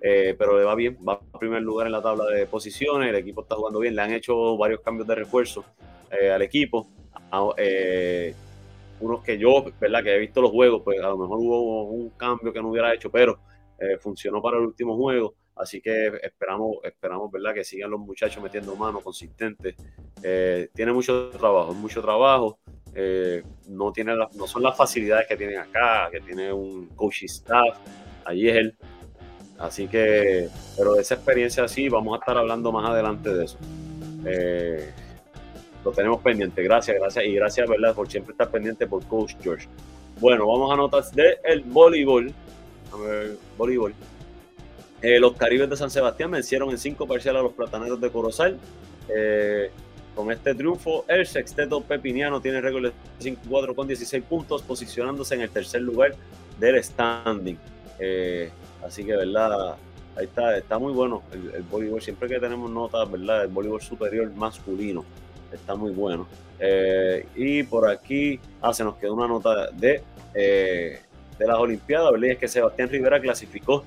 pero 0.00 0.58
le 0.58 0.64
va 0.64 0.74
bien, 0.74 0.98
va 1.06 1.14
a 1.14 1.38
primer 1.38 1.62
lugar 1.62 1.86
en 1.86 1.92
la 1.92 2.02
tabla 2.02 2.24
de 2.26 2.46
posiciones, 2.46 3.08
el 3.08 3.16
equipo 3.16 3.42
está 3.42 3.56
jugando 3.56 3.80
bien, 3.80 3.94
le 3.96 4.02
han 4.02 4.12
hecho 4.12 4.56
varios 4.56 4.80
cambios 4.80 5.06
de 5.06 5.14
refuerzo 5.14 5.64
al 6.10 6.42
equipo, 6.42 6.88
eh, 7.56 8.34
unos 9.00 9.22
que 9.22 9.38
yo, 9.38 9.64
¿verdad? 9.80 10.02
Que 10.02 10.14
he 10.14 10.18
visto 10.18 10.40
los 10.40 10.50
juegos, 10.50 10.82
pues 10.84 11.00
a 11.00 11.08
lo 11.08 11.18
mejor 11.18 11.38
hubo 11.38 11.84
un 11.84 12.10
cambio 12.10 12.52
que 12.52 12.60
no 12.60 12.68
hubiera 12.68 12.94
hecho, 12.94 13.10
pero 13.10 13.38
eh, 13.78 13.98
funcionó 13.98 14.40
para 14.40 14.58
el 14.58 14.64
último 14.64 14.96
juego. 14.96 15.34
Así 15.56 15.80
que 15.80 16.06
esperamos, 16.22 16.78
esperamos, 16.82 17.30
¿verdad? 17.30 17.54
Que 17.54 17.64
sigan 17.64 17.90
los 17.90 18.00
muchachos 18.00 18.42
metiendo 18.42 18.74
mano 18.76 19.00
consistente. 19.00 19.76
Eh, 20.22 20.70
tiene 20.74 20.92
mucho 20.92 21.30
trabajo, 21.30 21.74
mucho 21.74 22.00
trabajo. 22.00 22.58
no, 23.68 23.92
tiene 23.92 24.14
no 24.14 24.46
son 24.46 24.62
las 24.62 24.76
facilidades 24.76 25.26
que 25.26 25.36
tienen 25.36 25.58
acá, 25.58 26.08
que 26.10 26.20
tiene 26.20 26.52
un 26.52 26.88
coaching 26.88 27.26
staff. 27.26 27.78
Allí 28.24 28.48
es 28.48 28.56
él. 28.56 28.76
Así 29.58 29.86
que, 29.86 30.48
pero 30.76 30.94
de 30.94 31.02
esa 31.02 31.14
experiencia 31.14 31.68
sí, 31.68 31.88
vamos 31.88 32.14
a 32.14 32.18
estar 32.18 32.36
hablando 32.36 32.72
más 32.72 32.88
adelante 32.88 33.32
de 33.32 33.44
eso 33.44 33.58
lo 35.84 35.92
tenemos 35.92 36.20
pendiente. 36.20 36.62
Gracias, 36.62 36.96
gracias 36.98 37.24
y 37.24 37.34
gracias, 37.34 37.68
¿verdad? 37.68 37.94
Por 37.94 38.10
siempre 38.10 38.32
estar 38.32 38.50
pendiente 38.50 38.86
por 38.86 39.04
Coach 39.06 39.34
George. 39.42 39.68
Bueno, 40.20 40.46
vamos 40.46 40.72
a 40.72 40.76
notas 40.76 41.12
del 41.12 41.36
el 41.44 41.62
voleibol. 41.62 42.32
A 42.92 42.96
ver, 42.98 43.36
voleibol. 43.56 43.94
Eh, 45.02 45.18
los 45.18 45.36
Caribes 45.36 45.68
de 45.68 45.76
San 45.76 45.90
Sebastián 45.90 46.30
vencieron 46.30 46.70
en 46.70 46.78
cinco 46.78 47.06
parciales 47.08 47.40
a 47.40 47.42
los 47.42 47.52
Plataneros 47.52 48.00
de 48.00 48.10
Corozal. 48.10 48.56
Eh, 49.08 49.70
con 50.14 50.30
este 50.30 50.54
triunfo, 50.54 51.04
el 51.08 51.26
sexteto 51.26 51.80
pepiniano 51.82 52.40
tiene 52.40 52.60
récord 52.60 52.84
de 52.84 52.92
5-4 53.20 53.74
con 53.74 53.88
16 53.88 54.22
puntos, 54.24 54.62
posicionándose 54.62 55.34
en 55.34 55.40
el 55.40 55.50
tercer 55.50 55.82
lugar 55.82 56.14
del 56.60 56.82
standing. 56.82 57.58
Eh, 57.98 58.50
así 58.86 59.04
que, 59.04 59.16
¿verdad? 59.16 59.74
Ahí 60.14 60.26
está, 60.26 60.56
está 60.56 60.78
muy 60.78 60.92
bueno 60.92 61.22
el, 61.32 61.52
el 61.56 61.62
voleibol. 61.62 62.00
Siempre 62.00 62.28
que 62.28 62.38
tenemos 62.38 62.70
notas, 62.70 63.10
¿verdad? 63.10 63.42
El 63.42 63.48
voleibol 63.48 63.80
superior 63.80 64.30
masculino 64.34 65.04
está 65.52 65.74
muy 65.74 65.90
bueno. 65.90 66.28
Y 67.34 67.64
por 67.64 67.88
aquí, 67.90 68.38
ah, 68.60 68.72
se 68.72 68.84
nos 68.84 68.94
quedó 68.96 69.14
una 69.14 69.26
nota 69.26 69.70
de, 69.72 70.00
de 70.32 71.00
las 71.46 71.56
Olimpiadas, 71.58 72.12
¿verdad? 72.12 72.30
Es 72.30 72.38
que 72.38 72.46
Sebastián 72.46 72.88
Rivera 72.88 73.20
clasificó 73.20 73.84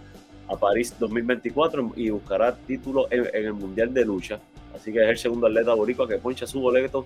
a 0.47 0.55
París 0.55 0.93
2024 0.99 1.93
y 1.95 2.09
buscará 2.09 2.55
título 2.55 3.07
en, 3.11 3.27
el 3.33 3.53
Mundial 3.53 3.93
de 3.93 4.05
Lucha. 4.05 4.39
Así 4.75 4.91
que 4.91 5.01
es 5.03 5.09
el 5.09 5.17
segundo 5.17 5.47
atleta 5.47 5.73
boricua 5.73 6.07
que 6.07 6.17
poncha 6.17 6.45
su 6.45 6.59
boleto 6.59 7.05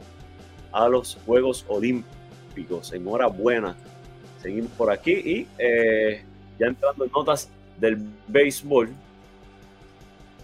a 0.71 0.88
los 0.88 1.17
Juegos 1.25 1.65
Olímpicos. 1.67 2.93
Enhorabuena. 2.93 3.75
Seguimos 4.41 4.71
por 4.71 4.91
aquí 4.91 5.12
y 5.12 5.47
eh, 5.58 6.23
ya 6.60 6.67
entrando 6.67 7.06
en 7.06 7.12
notas 7.12 7.49
del 7.80 7.97
béisbol. 8.28 8.89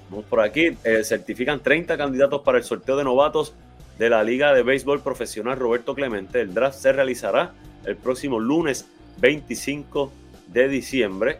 Vamos 0.09 0.25
por 0.25 0.39
aquí. 0.39 0.77
certifican 1.03 1.59
30 1.59 1.97
candidatos 1.97 2.41
para 2.41 2.57
el 2.57 2.63
sorteo 2.63 2.95
de 2.95 3.03
novatos 3.03 3.53
de 3.97 4.09
la 4.09 4.23
Liga 4.23 4.53
de 4.53 4.63
Béisbol 4.63 5.01
Profesional 5.01 5.57
Roberto 5.57 5.95
Clemente. 5.95 6.41
El 6.41 6.53
draft 6.53 6.77
se 6.77 6.91
realizará 6.91 7.53
el 7.85 7.95
próximo 7.95 8.39
lunes 8.39 8.87
25 9.19 10.11
de 10.47 10.67
diciembre. 10.67 11.39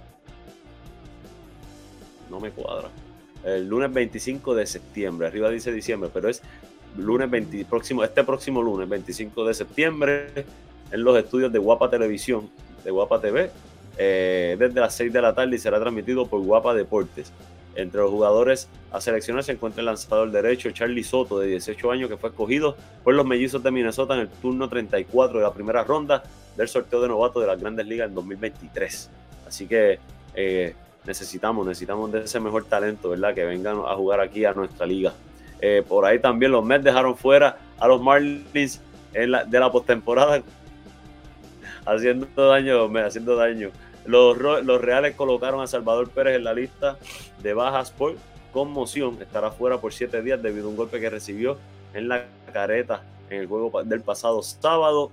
No 2.29 2.39
me 2.39 2.51
cuadra. 2.51 2.89
El 3.43 3.67
lunes 3.67 3.93
25 3.93 4.55
de 4.55 4.65
septiembre. 4.65 5.27
Arriba 5.27 5.49
dice 5.49 5.71
diciembre, 5.71 6.09
pero 6.13 6.29
es 6.29 6.41
lunes 6.97 7.29
20, 7.29 7.65
próximo, 7.65 8.03
este 8.03 8.23
próximo 8.23 8.61
lunes 8.61 8.88
25 8.88 9.45
de 9.45 9.53
septiembre 9.53 10.45
en 10.91 11.03
los 11.03 11.17
estudios 11.17 11.51
de 11.51 11.59
Guapa 11.59 11.89
Televisión, 11.89 12.49
de 12.83 12.91
Guapa 12.91 13.19
TV, 13.19 13.51
eh, 13.97 14.55
desde 14.57 14.79
las 14.79 14.95
6 14.95 15.11
de 15.11 15.21
la 15.21 15.33
tarde 15.33 15.55
y 15.55 15.59
será 15.59 15.79
transmitido 15.79 16.27
por 16.27 16.41
Guapa 16.41 16.73
Deportes. 16.73 17.31
Entre 17.75 17.99
los 17.99 18.09
jugadores 18.09 18.69
a 18.91 19.01
seleccionar 19.01 19.43
se 19.43 19.51
encuentra 19.51 19.81
el 19.81 19.88
lanzador 19.88 20.31
derecho 20.31 20.71
Charlie 20.71 21.03
Soto, 21.03 21.39
de 21.39 21.47
18 21.47 21.91
años, 21.91 22.09
que 22.09 22.15
fue 22.15 22.29
escogido 22.29 22.77
por 23.03 23.13
los 23.13 23.25
mellizos 23.25 23.61
de 23.61 23.71
Minnesota 23.71 24.13
en 24.13 24.21
el 24.21 24.29
turno 24.29 24.69
34 24.69 25.39
de 25.39 25.43
la 25.43 25.53
primera 25.53 25.83
ronda 25.83 26.23
del 26.55 26.69
sorteo 26.69 27.01
de 27.01 27.09
novatos 27.09 27.41
de 27.41 27.47
las 27.47 27.59
grandes 27.59 27.85
ligas 27.85 28.07
en 28.07 28.15
2023. 28.15 29.09
Así 29.45 29.67
que 29.67 29.99
eh, 30.35 30.73
necesitamos, 31.05 31.65
necesitamos 31.65 32.11
de 32.11 32.23
ese 32.23 32.39
mejor 32.39 32.65
talento, 32.65 33.09
¿verdad? 33.09 33.33
Que 33.33 33.45
vengan 33.45 33.77
a 33.85 33.95
jugar 33.95 34.19
aquí 34.19 34.45
a 34.45 34.53
nuestra 34.53 34.85
liga. 34.85 35.13
Eh, 35.61 35.83
por 35.87 36.05
ahí 36.05 36.19
también 36.19 36.51
los 36.51 36.63
Mets 36.63 36.83
dejaron 36.83 37.15
fuera 37.15 37.57
a 37.79 37.87
los 37.87 38.01
Marlins 38.01 38.81
de 39.13 39.59
la 39.59 39.71
postemporada, 39.71 40.41
haciendo 41.85 42.27
daño, 42.47 42.85
haciendo 42.97 43.35
daño. 43.35 43.71
Los, 44.05 44.37
Reales 44.81 45.15
colocaron 45.15 45.61
a 45.61 45.67
Salvador 45.67 46.09
Pérez 46.09 46.35
en 46.35 46.43
la 46.43 46.53
lista 46.53 46.97
de 47.41 47.53
bajas 47.53 47.91
por 47.91 48.15
conmoción. 48.51 49.17
Estará 49.21 49.51
fuera 49.51 49.79
por 49.79 49.93
siete 49.93 50.21
días 50.21 50.41
debido 50.41 50.67
a 50.67 50.69
un 50.69 50.75
golpe 50.75 50.99
que 50.99 51.09
recibió 51.09 51.57
en 51.93 52.07
la 52.07 52.25
careta 52.53 53.01
en 53.29 53.41
el 53.41 53.47
juego 53.47 53.83
del 53.83 54.01
pasado 54.01 54.43
sábado. 54.43 55.11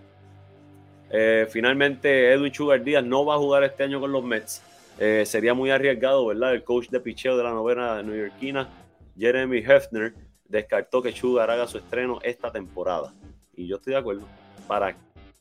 Eh, 1.11 1.47
finalmente, 1.51 2.33
Edwin 2.33 2.53
Sugar 2.53 2.83
Díaz 2.83 3.05
no 3.05 3.25
va 3.25 3.35
a 3.35 3.39
jugar 3.39 3.65
este 3.65 3.85
año 3.85 4.01
con 4.01 4.13
los 4.13 4.23
Mets. 4.23 4.63
Eh, 4.99 5.25
sería 5.27 5.55
muy 5.55 5.71
arriesgado, 5.71 6.27
¿verdad? 6.27 6.55
El 6.55 6.65
coach 6.65 6.89
de 6.89 7.01
picheo 7.01 7.37
de 7.37 7.45
la 7.45 7.51
novena 7.51 8.03
neoyorquina, 8.03 8.69
Jeremy 9.17 9.59
Hefner, 9.59 10.15
descartó 10.49 11.03
que 11.03 11.13
Sugar 11.13 11.51
haga 11.51 11.67
su 11.67 11.79
estreno 11.79 12.21
esta 12.23 12.53
temporada. 12.53 13.13
Y 13.55 13.67
yo 13.67 13.77
estoy 13.77 13.95
de 13.95 13.99
acuerdo. 13.99 14.27
¿Para 14.69 14.97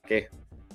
qué? 0.08 0.30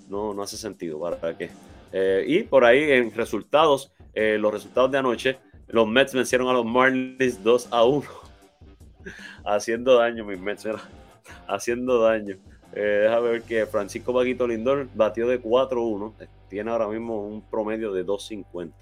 No, 0.08 0.34
no 0.34 0.42
hace 0.42 0.56
sentido. 0.56 1.00
¿Para 1.00 1.36
qué? 1.36 1.50
Eh, 1.92 2.24
y 2.26 2.42
por 2.42 2.64
ahí 2.64 2.92
en 2.92 3.12
resultados, 3.14 3.92
eh, 4.14 4.36
los 4.38 4.52
resultados 4.52 4.90
de 4.90 4.98
anoche, 4.98 5.38
los 5.68 5.88
Mets 5.88 6.14
vencieron 6.14 6.48
a 6.48 6.52
los 6.52 6.64
Marlins 6.64 7.42
2 7.42 7.68
a 7.70 7.84
1. 7.84 8.06
haciendo 9.44 9.96
daño, 9.96 10.24
mis 10.24 10.38
Mets, 10.38 10.68
haciendo 11.46 12.00
daño. 12.00 12.36
Eh, 12.72 13.00
déjame 13.04 13.30
ver 13.30 13.42
que 13.42 13.66
Francisco 13.66 14.12
Paquito 14.12 14.46
Lindor 14.46 14.88
batió 14.94 15.26
de 15.28 15.40
4-1. 15.40 16.12
Tiene 16.48 16.70
ahora 16.70 16.88
mismo 16.88 17.26
un 17.26 17.48
promedio 17.48 17.92
de 17.92 18.04
2.50. 18.04 18.72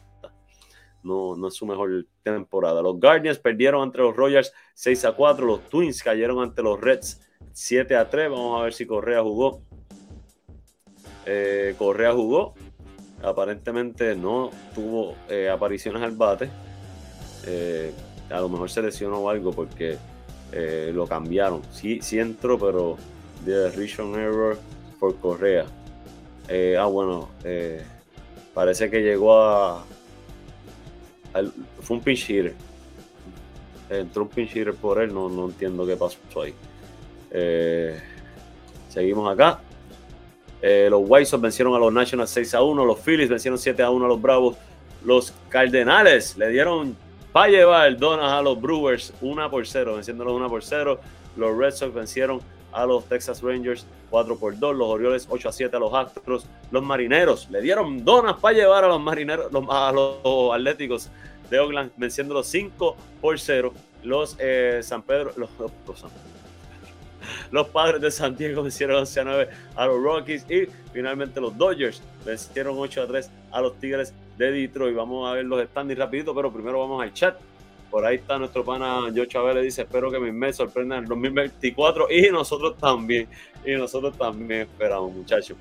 No, 1.02 1.36
no 1.36 1.48
es 1.48 1.54
su 1.54 1.66
mejor 1.66 2.06
temporada. 2.22 2.80
Los 2.80 2.98
Guardians 2.98 3.38
perdieron 3.38 3.82
ante 3.82 3.98
los 3.98 4.16
Royals 4.16 4.52
6 4.74 5.04
a 5.04 5.12
4. 5.12 5.46
Los 5.46 5.68
Twins 5.68 6.02
cayeron 6.02 6.42
ante 6.42 6.62
los 6.62 6.80
Reds 6.80 7.20
7 7.52 7.96
a 7.96 8.08
3. 8.08 8.30
Vamos 8.30 8.60
a 8.60 8.64
ver 8.64 8.72
si 8.72 8.86
Correa 8.86 9.22
jugó. 9.22 9.62
Correa 11.78 12.12
jugó 12.12 12.54
aparentemente 13.24 14.14
no 14.14 14.50
tuvo 14.74 15.16
eh, 15.28 15.48
apariciones 15.48 16.02
al 16.02 16.12
bate. 16.12 16.50
Eh, 17.46 17.92
a 18.30 18.40
lo 18.40 18.48
mejor 18.48 18.70
se 18.70 18.82
lesionó 18.82 19.28
algo 19.28 19.52
porque 19.52 19.96
eh, 20.52 20.92
lo 20.94 21.06
cambiaron. 21.06 21.62
Sí, 21.72 22.00
sí 22.02 22.18
entró, 22.18 22.58
pero 22.58 22.96
de 23.44 23.70
Richard 23.70 24.18
Error 24.18 24.58
por 25.00 25.16
Correa. 25.18 25.66
Ah, 26.78 26.86
bueno, 26.86 27.28
parece 28.52 28.90
que 28.90 29.02
llegó 29.02 29.40
a. 29.40 29.84
fue 31.80 31.96
un 31.96 32.02
pinch 32.02 32.28
hitter. 32.30 32.54
Entró 33.90 34.22
un 34.22 34.28
pinch 34.28 34.56
hitter 34.56 34.74
por 34.74 35.00
él, 35.00 35.12
no, 35.12 35.28
no 35.28 35.46
entiendo 35.46 35.86
qué 35.86 35.96
pasó 35.96 36.18
ahí. 36.42 36.54
seguimos 38.88 39.32
acá. 39.32 39.60
Eh, 40.66 40.88
los 40.88 41.02
White 41.04 41.26
Sox 41.26 41.42
vencieron 41.42 41.74
a 41.74 41.78
los 41.78 41.92
Nationals 41.92 42.30
6 42.30 42.54
a 42.54 42.62
1. 42.62 42.86
Los 42.86 42.98
Phillies 43.00 43.28
vencieron 43.28 43.58
7 43.58 43.82
a 43.82 43.90
1 43.90 44.06
a 44.06 44.08
los 44.08 44.22
Bravos. 44.22 44.56
Los 45.04 45.34
Cardenales 45.50 46.38
le 46.38 46.48
dieron 46.48 46.96
para 47.32 47.48
llevar 47.48 47.94
donas 47.98 48.32
a 48.32 48.40
los 48.40 48.58
Brewers 48.58 49.12
1 49.20 49.50
por 49.50 49.66
0, 49.66 49.96
venciéndolos 49.96 50.32
1 50.32 50.48
por 50.48 50.64
0. 50.64 51.00
Los 51.36 51.54
Red 51.58 51.72
Sox 51.72 51.92
vencieron 51.92 52.40
a 52.74 52.84
los 52.84 53.04
Texas 53.06 53.42
Rangers 53.42 53.86
4 54.10 54.38
por 54.38 54.58
2. 54.58 54.76
Los 54.76 54.88
Orioles 54.88 55.26
8 55.30 55.48
a 55.48 55.52
7 55.52 55.76
a 55.76 55.80
los 55.80 55.94
Astros. 55.94 56.46
Los 56.70 56.82
Marineros 56.82 57.48
le 57.50 57.60
dieron 57.60 58.04
donas 58.04 58.36
para 58.40 58.56
llevar 58.56 58.84
a 58.84 58.88
los 58.88 59.00
Marineros, 59.00 59.50
a 59.70 59.92
los 59.92 60.54
Atléticos 60.54 61.10
de 61.50 61.60
Oakland, 61.60 61.92
venciéndolos 61.96 62.46
5 62.48 62.96
por 63.20 63.38
0. 63.38 63.72
Los 64.02 64.36
eh, 64.38 64.80
San 64.82 65.02
Pedro, 65.02 65.32
los, 65.36 65.48
los, 65.58 65.70
los 65.86 66.04
los 67.50 67.68
padres 67.68 68.00
de 68.00 68.10
San 68.10 68.36
Diego 68.36 68.62
vencieron 68.62 68.96
11 68.96 69.20
a 69.20 69.24
9 69.24 69.48
a 69.76 69.86
los 69.86 70.02
Rockies 70.02 70.46
y 70.50 70.66
finalmente 70.92 71.40
los 71.40 71.56
Dodgers 71.56 72.02
vencieron 72.24 72.76
8 72.78 73.02
a 73.02 73.06
3 73.06 73.30
a 73.50 73.60
los 73.60 73.78
Tigres 73.78 74.14
de 74.36 74.50
Detroit. 74.50 74.94
Vamos 74.94 75.28
a 75.28 75.34
ver 75.34 75.44
los 75.44 75.62
standings 75.64 75.98
rapidito, 75.98 76.34
pero 76.34 76.52
primero 76.52 76.80
vamos 76.80 77.02
al 77.02 77.12
chat. 77.12 77.36
Por 77.94 78.04
ahí 78.04 78.16
está 78.16 78.40
nuestro 78.40 78.64
pana 78.64 79.02
Joe 79.14 79.28
Chávez, 79.28 79.62
dice, 79.62 79.82
espero 79.82 80.10
que 80.10 80.18
mi 80.18 80.32
mes 80.32 80.56
sorprenda 80.56 80.96
en 80.96 81.04
el 81.04 81.08
2024 81.08 82.08
y 82.10 82.28
nosotros 82.28 82.76
también, 82.76 83.28
y 83.64 83.76
nosotros 83.76 84.18
también 84.18 84.62
esperamos, 84.62 85.12
muchachos. 85.12 85.56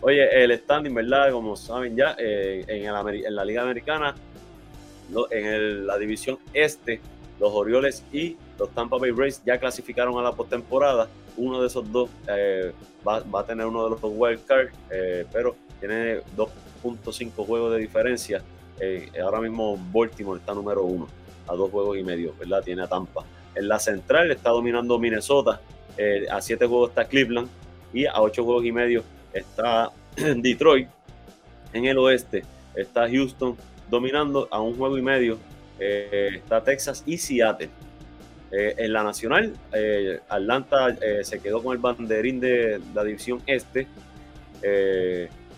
Oye, 0.00 0.42
el 0.42 0.58
standing, 0.58 0.92
¿verdad? 0.92 1.30
Como 1.30 1.54
saben 1.54 1.94
ya, 1.94 2.16
eh, 2.18 2.64
en, 2.66 3.36
la 3.36 3.44
Liga 3.44 3.62
Americana, 3.62 4.16
en 5.30 5.86
la 5.86 5.96
división 5.98 6.36
este, 6.52 7.00
los 7.38 7.52
Orioles 7.52 8.02
y 8.12 8.36
los 8.58 8.68
Tampa 8.70 8.98
Bay 8.98 9.12
Rays 9.12 9.40
ya 9.46 9.56
clasificaron 9.56 10.18
a 10.18 10.22
la 10.22 10.32
postemporada. 10.32 11.08
Uno 11.36 11.60
de 11.60 11.68
esos 11.68 11.92
dos 11.92 12.10
eh, 12.26 12.72
va, 13.06 13.22
a 13.38 13.46
tener 13.46 13.66
uno 13.66 13.84
de 13.84 13.90
los 13.90 14.00
wild 14.02 14.44
cards, 14.46 14.72
eh, 14.90 15.26
pero 15.32 15.54
tiene 15.78 16.22
2.5 16.36 17.46
juegos 17.46 17.72
de 17.72 17.78
diferencia. 17.78 18.42
Ahora 19.22 19.40
mismo 19.40 19.78
Baltimore 19.92 20.40
está 20.40 20.54
número 20.54 20.82
uno, 20.82 21.06
a 21.52 21.56
dos 21.56 21.70
juegos 21.70 21.98
y 21.98 22.02
medio, 22.02 22.34
¿verdad? 22.38 22.62
Tiene 22.62 22.82
a 22.82 22.88
Tampa. 22.88 23.24
En 23.54 23.68
la 23.68 23.78
central 23.78 24.30
está 24.30 24.50
dominando 24.50 24.98
Minnesota, 24.98 25.60
a 26.30 26.40
siete 26.40 26.66
juegos 26.66 26.90
está 26.90 27.04
Cleveland 27.04 27.48
y 27.92 28.06
a 28.06 28.20
ocho 28.20 28.44
juegos 28.44 28.64
y 28.64 28.72
medio 28.72 29.04
está 29.32 29.90
Detroit. 30.16 30.88
En 31.72 31.84
el 31.84 31.98
oeste 31.98 32.44
está 32.74 33.08
Houston 33.08 33.56
dominando 33.90 34.48
a 34.50 34.60
un 34.60 34.76
juego 34.76 34.96
y 34.96 35.02
medio 35.02 35.38
eh, 35.78 36.36
está 36.36 36.62
Texas 36.62 37.02
y 37.06 37.18
Seattle. 37.18 37.68
Eh, 38.52 38.74
en 38.76 38.92
la 38.92 39.02
nacional, 39.02 39.52
eh, 39.72 40.20
Atlanta 40.28 40.96
se 41.22 41.40
quedó 41.40 41.62
con 41.62 41.72
el 41.72 41.78
banderín 41.78 42.38
de 42.38 42.80
la 42.94 43.02
división 43.02 43.42
este 43.46 43.88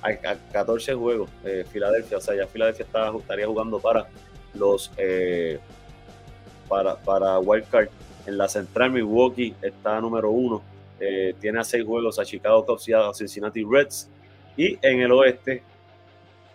a, 0.02 0.37
14 0.52 0.94
juegos. 0.94 1.28
Filadelfia, 1.70 2.18
o 2.18 2.20
sea, 2.20 2.35
ya 2.37 2.46
Filadelfia 2.46 2.87
estaría 2.87 3.46
jugando 3.46 3.78
para 3.80 4.07
los 4.54 4.90
para, 6.68 6.96
para 6.96 7.38
Wildcard. 7.38 7.88
En 8.27 8.38
la 8.38 8.48
central, 8.48 8.90
Milwaukee 8.90 9.55
está 9.61 10.00
número 10.00 10.31
uno. 10.31 10.62
tiene 11.40 11.61
a 11.61 11.64
seis 11.64 11.85
juegos 11.85 12.18
a 12.18 12.24
Chicago 12.24 12.64
Cubs 12.64 12.88
y 12.88 12.92
a 12.92 13.12
Cincinnati 13.12 13.64
Reds. 13.68 14.09
Y 14.57 14.79
en 14.81 15.00
el 15.00 15.12
oeste, 15.12 15.62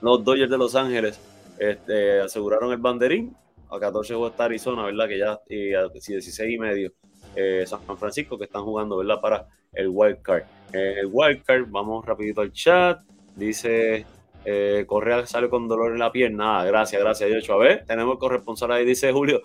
los 0.02 0.24
Dodgers 0.24 0.50
de 0.50 0.58
Los 0.58 0.76
Ángeles 0.76 1.20
este, 1.60 2.22
aseguraron 2.22 2.72
el 2.72 2.78
banderín 2.78 3.36
a 3.70 3.80
14 3.80 4.14
juegos 4.14 4.32
está 4.32 4.46
Arizona, 4.46 4.84
¿verdad? 4.84 5.08
Que 5.08 5.18
ya, 5.20 5.40
y 5.48 5.74
a 5.74 5.88
16 5.88 6.54
y 6.54 6.58
medio 6.58 6.92
eh, 7.36 7.64
San 7.68 7.82
Francisco, 7.98 8.38
que 8.38 8.46
están 8.46 8.64
jugando, 8.64 8.98
¿verdad? 8.98 9.22
Para 9.22 9.48
el 9.74 9.90
wild 9.90 10.22
card. 10.22 10.44
Eh, 10.74 10.96
el 11.02 11.10
wild 11.12 11.44
card, 11.44 11.66
vamos 11.70 12.06
rapidito 12.06 12.42
al 12.42 12.52
chat. 12.52 13.02
Dice, 13.36 14.06
eh, 14.44 14.84
Correa 14.88 15.26
sale 15.26 15.50
con 15.50 15.68
dolor 15.68 15.92
en 15.92 16.00
la 16.00 16.12
pierna. 16.12 16.62
Ah, 16.62 16.66
gracias, 16.66 17.02
gracias, 17.02 17.30
hecho 17.30 17.54
A 17.54 17.58
ver, 17.58 17.86
tenemos 17.86 18.18
corresponsal 18.18 18.72
ahí, 18.72 18.86
dice 18.86 19.12
Julio. 19.12 19.42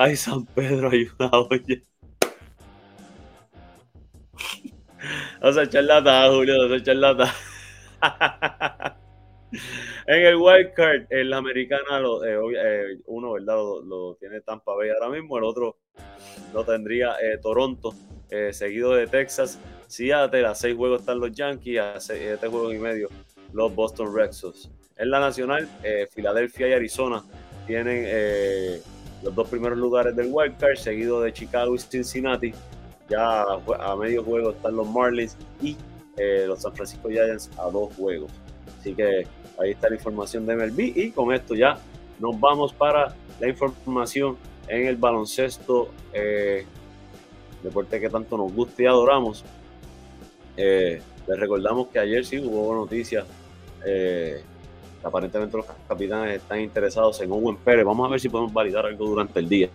Ay, 0.00 0.14
San 0.14 0.46
Pedro, 0.46 0.90
ayuda, 0.92 1.28
oye. 1.50 1.84
O 5.42 5.52
sea, 5.52 5.68
charlata, 5.68 6.30
Julio, 6.30 6.66
o 6.66 6.68
sea, 6.68 6.80
charlata. 6.80 7.34
en 10.06 10.26
el 10.26 10.36
wild 10.36 10.72
card, 10.74 11.06
en 11.10 11.30
la 11.30 11.38
americana, 11.38 11.98
lo, 11.98 12.24
eh, 12.24 12.38
eh, 12.62 13.00
uno, 13.06 13.32
¿verdad? 13.32 13.56
Lo, 13.56 14.14
tiene 14.20 14.40
Tampa 14.40 14.72
Bay 14.76 14.90
ahora 14.90 15.08
mismo, 15.08 15.36
el 15.36 15.42
otro 15.42 15.78
lo 16.54 16.64
tendría 16.64 17.16
eh, 17.20 17.38
Toronto, 17.42 17.92
seguido 18.52 18.94
de 18.94 19.08
Texas, 19.08 19.58
Seattle, 19.88 20.46
a 20.46 20.54
seis 20.54 20.76
juegos 20.76 21.00
están 21.00 21.18
los 21.18 21.32
Yankees, 21.32 21.80
a 21.80 21.98
siete 21.98 22.46
juegos 22.46 22.72
y 22.72 22.78
medio 22.78 23.08
los 23.52 23.74
Boston 23.74 24.14
Red 24.14 24.30
Sox. 24.30 24.70
En 24.96 25.10
la 25.10 25.18
nacional, 25.18 25.68
Filadelfia 26.12 26.68
y 26.68 26.72
Arizona 26.72 27.24
tienen 27.66 28.04
los 29.22 29.34
dos 29.34 29.48
primeros 29.48 29.78
lugares 29.78 30.14
del 30.14 30.28
wild 30.30 30.56
card, 30.58 30.76
seguido 30.76 31.20
de 31.20 31.32
Chicago 31.32 31.74
y 31.74 31.78
Cincinnati. 31.78 32.52
Ya 33.08 33.42
a 33.42 33.96
medio 33.96 34.22
juego 34.22 34.50
están 34.50 34.76
los 34.76 34.88
Marlins 34.88 35.36
y 35.62 35.76
los 36.46 36.62
San 36.62 36.74
Francisco 36.74 37.08
Giants 37.08 37.50
a 37.58 37.70
dos 37.70 37.94
juegos. 37.94 38.30
Así 38.80 38.94
que 38.94 39.24
Ahí 39.58 39.72
está 39.72 39.88
la 39.88 39.96
información 39.96 40.46
de 40.46 40.56
MLB 40.56 40.96
y 40.96 41.10
con 41.10 41.34
esto 41.34 41.54
ya 41.54 41.78
nos 42.20 42.38
vamos 42.38 42.72
para 42.72 43.14
la 43.40 43.48
información 43.48 44.36
en 44.68 44.86
el 44.86 44.96
baloncesto, 44.96 45.90
eh, 46.12 46.64
deporte 47.62 48.00
que 48.00 48.08
tanto 48.08 48.36
nos 48.36 48.52
gusta 48.52 48.82
y 48.82 48.86
adoramos. 48.86 49.44
Eh, 50.56 51.00
les 51.26 51.38
recordamos 51.40 51.88
que 51.88 51.98
ayer 51.98 52.24
sí 52.24 52.38
hubo 52.38 52.72
noticias. 52.74 53.26
Eh, 53.84 54.42
aparentemente 55.02 55.56
los 55.56 55.66
capitanes 55.86 56.36
están 56.36 56.60
interesados 56.60 57.20
en 57.20 57.30
Owen 57.32 57.56
Pérez. 57.56 57.84
Vamos 57.84 58.06
a 58.06 58.10
ver 58.10 58.20
si 58.20 58.28
podemos 58.28 58.52
validar 58.52 58.86
algo 58.86 59.06
durante 59.06 59.38
el 59.40 59.48
día. 59.48 59.68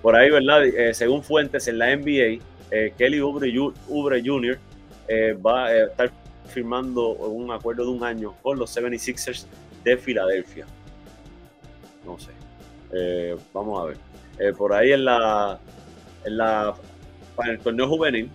por 0.00 0.16
ahí, 0.16 0.30
¿verdad? 0.30 0.62
según 0.92 1.22
fuentes 1.22 1.68
en 1.68 1.78
la 1.78 1.94
NBA, 1.96 2.42
Kelly 2.96 3.20
Oubre, 3.20 4.22
Jr. 4.24 4.58
va 5.44 5.66
a 5.66 5.84
estar 5.84 6.10
firmando 6.52 7.10
un 7.10 7.50
acuerdo 7.50 7.84
de 7.84 7.90
un 7.90 8.04
año 8.04 8.34
con 8.42 8.58
los 8.58 8.76
76ers 8.76 9.46
de 9.82 9.96
Filadelfia. 9.96 10.66
No 12.04 12.18
sé. 12.18 12.30
Eh, 12.92 13.36
vamos 13.52 13.80
a 13.80 13.84
ver. 13.86 13.96
Eh, 14.38 14.52
por 14.52 14.72
ahí 14.72 14.92
en 14.92 15.04
la, 15.04 15.58
en 16.24 16.36
la 16.36 16.74
para 17.34 17.52
el 17.52 17.58
torneo 17.58 17.88
juvenil, 17.88 18.30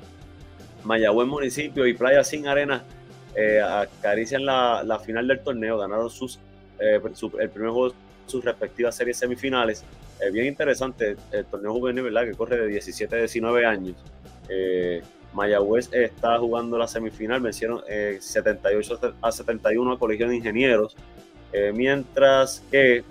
Mayagüez 0.84 1.28
Municipio 1.28 1.86
y 1.86 1.94
Playa 1.94 2.24
Sin 2.24 2.48
Arena 2.48 2.84
eh, 3.38 3.62
acarician 3.62 4.46
la, 4.46 5.02
final 5.06 5.28
del 5.28 5.40
torneo, 5.40 5.78
ganaron 5.78 6.10
sus 6.10 6.40
el 6.80 7.50
primer 7.50 7.72
juego 7.72 7.94
sus 8.28 8.44
respectivas 8.44 8.96
series 8.96 9.18
semifinales. 9.18 9.84
bien 10.34 10.48
interesante 10.48 11.16
el 11.32 11.46
torneo 11.46 11.74
juvenil, 11.74 12.04
¿verdad? 12.04 12.26
Que 12.26 12.34
corre 12.34 12.58
de 12.58 12.68
17 12.68 13.16
a 13.16 13.20
19 13.20 13.66
años. 13.66 13.96
Mayagüez 15.38 15.90
está 15.94 16.38
jugando 16.40 16.78
la 16.78 16.88
semifinal, 16.88 17.42
vencieron 17.42 17.82
78 18.20 19.00
eh, 19.02 19.14
a 19.22 19.32
71 19.32 19.92
a 19.92 20.00
Colegio 20.00 20.28
de 20.28 20.36
Ingenieros, 20.38 20.96
eh, 21.54 21.72
mientras 21.74 22.64
que, 22.72 23.04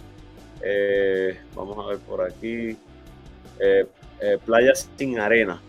eh, 0.62 1.38
vamos 1.54 1.78
a 1.78 1.90
ver 1.90 1.98
por 1.98 2.22
aquí, 2.22 2.76
Playa 4.44 4.74
Sin 4.74 5.18
Arena 5.18 5.60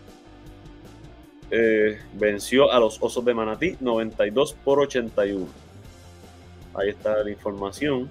venció 2.14 2.70
a 2.70 2.78
los 2.78 2.98
Osos 3.00 3.24
de 3.24 3.34
Manatí 3.34 3.76
92 3.80 4.56
por 4.64 4.80
81. 4.80 5.46
Ahí 6.74 6.90
está 6.90 7.22
la 7.22 7.30
información. 7.30 8.10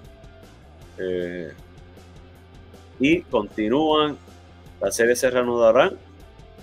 y 3.00 3.21
continúan, 3.21 4.17
la 4.82 4.91
serie 4.91 5.15
se 5.15 5.30
reanudarán 5.30 5.97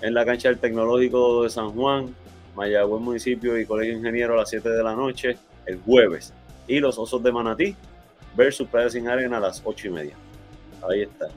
en 0.00 0.14
la 0.14 0.24
cancha 0.24 0.48
del 0.48 0.58
Tecnológico 0.58 1.44
de 1.44 1.50
San 1.50 1.70
Juan, 1.70 2.14
Mayagüez 2.54 3.00
Municipio 3.00 3.58
y 3.58 3.66
Colegio 3.66 3.94
Ingeniero 3.94 4.34
a 4.34 4.38
las 4.38 4.50
7 4.50 4.68
de 4.68 4.82
la 4.82 4.94
noche 4.94 5.36
el 5.66 5.80
jueves. 5.80 6.32
Y 6.66 6.78
los 6.78 6.98
Osos 6.98 7.22
de 7.22 7.32
Manatí 7.32 7.74
versus 8.36 8.68
Playa 8.68 8.90
Sin 8.90 9.08
Arena 9.08 9.38
a 9.38 9.40
las 9.40 9.62
8 9.64 9.88
y 9.88 9.90
media. 9.90 10.14
Ahí 10.88 11.02
está. 11.02 11.28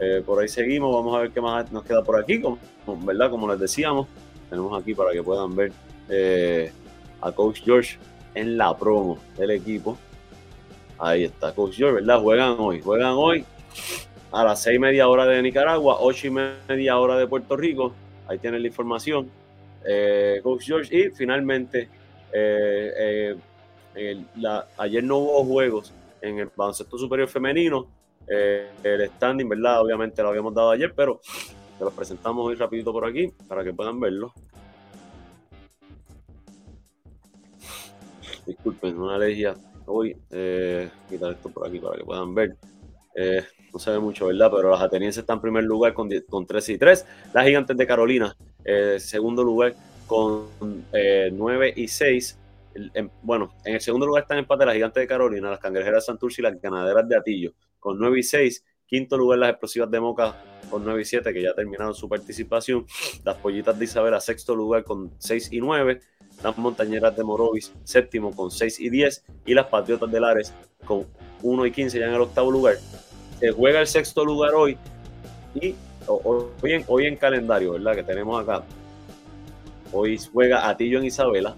Eh, 0.00 0.22
por 0.24 0.40
ahí 0.40 0.48
seguimos, 0.48 0.94
vamos 0.94 1.16
a 1.16 1.20
ver 1.20 1.30
qué 1.30 1.40
más 1.40 1.70
nos 1.70 1.84
queda 1.84 2.02
por 2.02 2.18
aquí, 2.18 2.40
como, 2.40 2.58
¿verdad? 3.04 3.30
Como 3.30 3.48
les 3.48 3.60
decíamos, 3.60 4.08
tenemos 4.50 4.80
aquí 4.80 4.94
para 4.94 5.12
que 5.12 5.22
puedan 5.22 5.54
ver 5.54 5.72
eh, 6.08 6.70
a 7.22 7.32
Coach 7.32 7.62
George 7.64 7.98
en 8.34 8.58
la 8.58 8.76
promo 8.76 9.18
del 9.36 9.52
equipo. 9.52 9.96
Ahí 10.98 11.24
está, 11.24 11.54
Coach 11.54 11.76
George, 11.76 12.00
¿verdad? 12.02 12.20
Juegan 12.20 12.56
hoy, 12.58 12.80
juegan 12.82 13.12
hoy 13.12 13.44
a 14.32 14.44
las 14.44 14.62
seis 14.62 14.76
y 14.76 14.78
media 14.78 15.08
hora 15.08 15.26
de 15.26 15.40
Nicaragua, 15.42 15.96
ocho 16.00 16.26
y 16.26 16.30
media 16.30 16.98
hora 16.98 17.16
de 17.16 17.26
Puerto 17.26 17.56
Rico. 17.56 17.94
Ahí 18.28 18.38
tienen 18.38 18.62
la 18.62 18.68
información. 18.68 19.30
Eh, 19.84 20.40
Coach 20.42 20.64
George. 20.64 20.96
Y 20.96 21.10
finalmente, 21.10 21.88
eh, 22.32 23.36
eh, 23.94 24.24
ayer 24.76 25.02
no 25.02 25.18
hubo 25.18 25.44
juegos 25.44 25.92
en 26.20 26.38
el 26.38 26.50
baloncesto 26.54 26.98
superior 26.98 27.28
femenino. 27.28 27.88
el 28.28 29.10
standing, 29.16 29.48
¿verdad? 29.48 29.80
Obviamente 29.80 30.22
lo 30.22 30.28
habíamos 30.28 30.54
dado 30.54 30.70
ayer, 30.70 30.92
pero 30.94 31.20
te 31.80 31.86
lo 31.86 31.92
presentamos 31.92 32.46
hoy 32.46 32.56
rapidito 32.56 32.92
por 32.92 33.06
aquí 33.06 33.32
para 33.48 33.64
que 33.64 33.72
puedan 33.72 33.98
verlo. 33.98 34.34
Disculpen, 38.46 38.98
una 38.98 39.14
alergia. 39.14 39.54
Voy 39.86 40.12
a 40.12 41.08
quitar 41.08 41.32
esto 41.32 41.48
por 41.48 41.66
aquí 41.66 41.78
para 41.78 41.96
que 41.96 42.04
puedan 42.04 42.34
ver. 42.34 42.54
Eh, 43.14 43.42
no 43.72 43.78
se 43.78 43.92
ve 43.92 43.98
mucho, 43.98 44.26
¿verdad? 44.26 44.50
Pero 44.54 44.70
las 44.70 44.82
atenienses 44.82 45.22
están 45.22 45.38
en 45.38 45.40
primer 45.40 45.64
lugar 45.64 45.94
con, 45.94 46.10
con 46.28 46.46
13 46.46 46.74
y 46.74 46.78
3. 46.78 47.06
Las 47.32 47.46
gigantes 47.46 47.74
de 47.74 47.86
Carolina, 47.86 48.36
eh, 48.62 48.96
segundo 49.00 49.42
lugar 49.42 49.74
con 50.06 50.48
9 50.92 51.68
eh, 51.68 51.72
y 51.76 51.88
6. 51.88 52.38
bueno, 53.22 53.54
en 53.64 53.76
el 53.76 53.80
segundo 53.80 54.04
lugar 54.04 54.24
están 54.24 54.36
empate 54.36 54.66
las 54.66 54.74
gigantes 54.74 55.00
de 55.00 55.06
Carolina, 55.06 55.48
las 55.48 55.60
cangrejeras 55.60 56.04
Santurce 56.04 56.42
y 56.42 56.44
las 56.44 56.60
ganaderas 56.60 57.08
de 57.08 57.16
Atillo, 57.16 57.54
con 57.78 57.98
9 57.98 58.18
y 58.18 58.22
6. 58.22 58.64
Quinto 58.90 59.16
lugar 59.16 59.38
las 59.38 59.50
explosivas 59.50 59.88
de 59.88 60.00
Moca 60.00 60.34
con 60.68 60.84
9 60.84 61.02
y 61.02 61.04
7, 61.04 61.32
que 61.32 61.42
ya 61.42 61.54
terminaron 61.54 61.94
su 61.94 62.08
participación. 62.08 62.86
Las 63.24 63.36
pollitas 63.36 63.78
de 63.78 63.84
Isabela, 63.84 64.20
sexto 64.20 64.56
lugar 64.56 64.82
con 64.82 65.12
6 65.18 65.52
y 65.52 65.60
9. 65.60 66.00
las 66.42 66.58
Montañeras 66.58 67.16
de 67.16 67.22
Morovis 67.22 67.72
séptimo 67.84 68.34
con 68.34 68.50
6 68.50 68.80
y 68.80 68.90
10 68.90 69.24
y 69.46 69.54
las 69.54 69.66
Patriotas 69.66 70.10
de 70.10 70.18
Lares 70.18 70.52
con 70.84 71.06
1 71.40 71.66
y 71.66 71.70
15 71.70 72.00
ya 72.00 72.06
en 72.06 72.14
el 72.14 72.20
octavo 72.20 72.50
lugar. 72.50 72.78
Se 73.38 73.52
juega 73.52 73.80
el 73.80 73.86
sexto 73.86 74.24
lugar 74.24 74.54
hoy 74.54 74.76
y 75.54 75.76
hoy 76.08 76.72
en, 76.72 76.84
hoy 76.88 77.06
en 77.06 77.14
calendario, 77.14 77.74
¿verdad? 77.74 77.94
Que 77.94 78.02
tenemos 78.02 78.42
acá. 78.42 78.64
Hoy 79.92 80.18
juega 80.32 80.68
Atillo 80.68 80.98
en 80.98 81.04
Isabela 81.04 81.54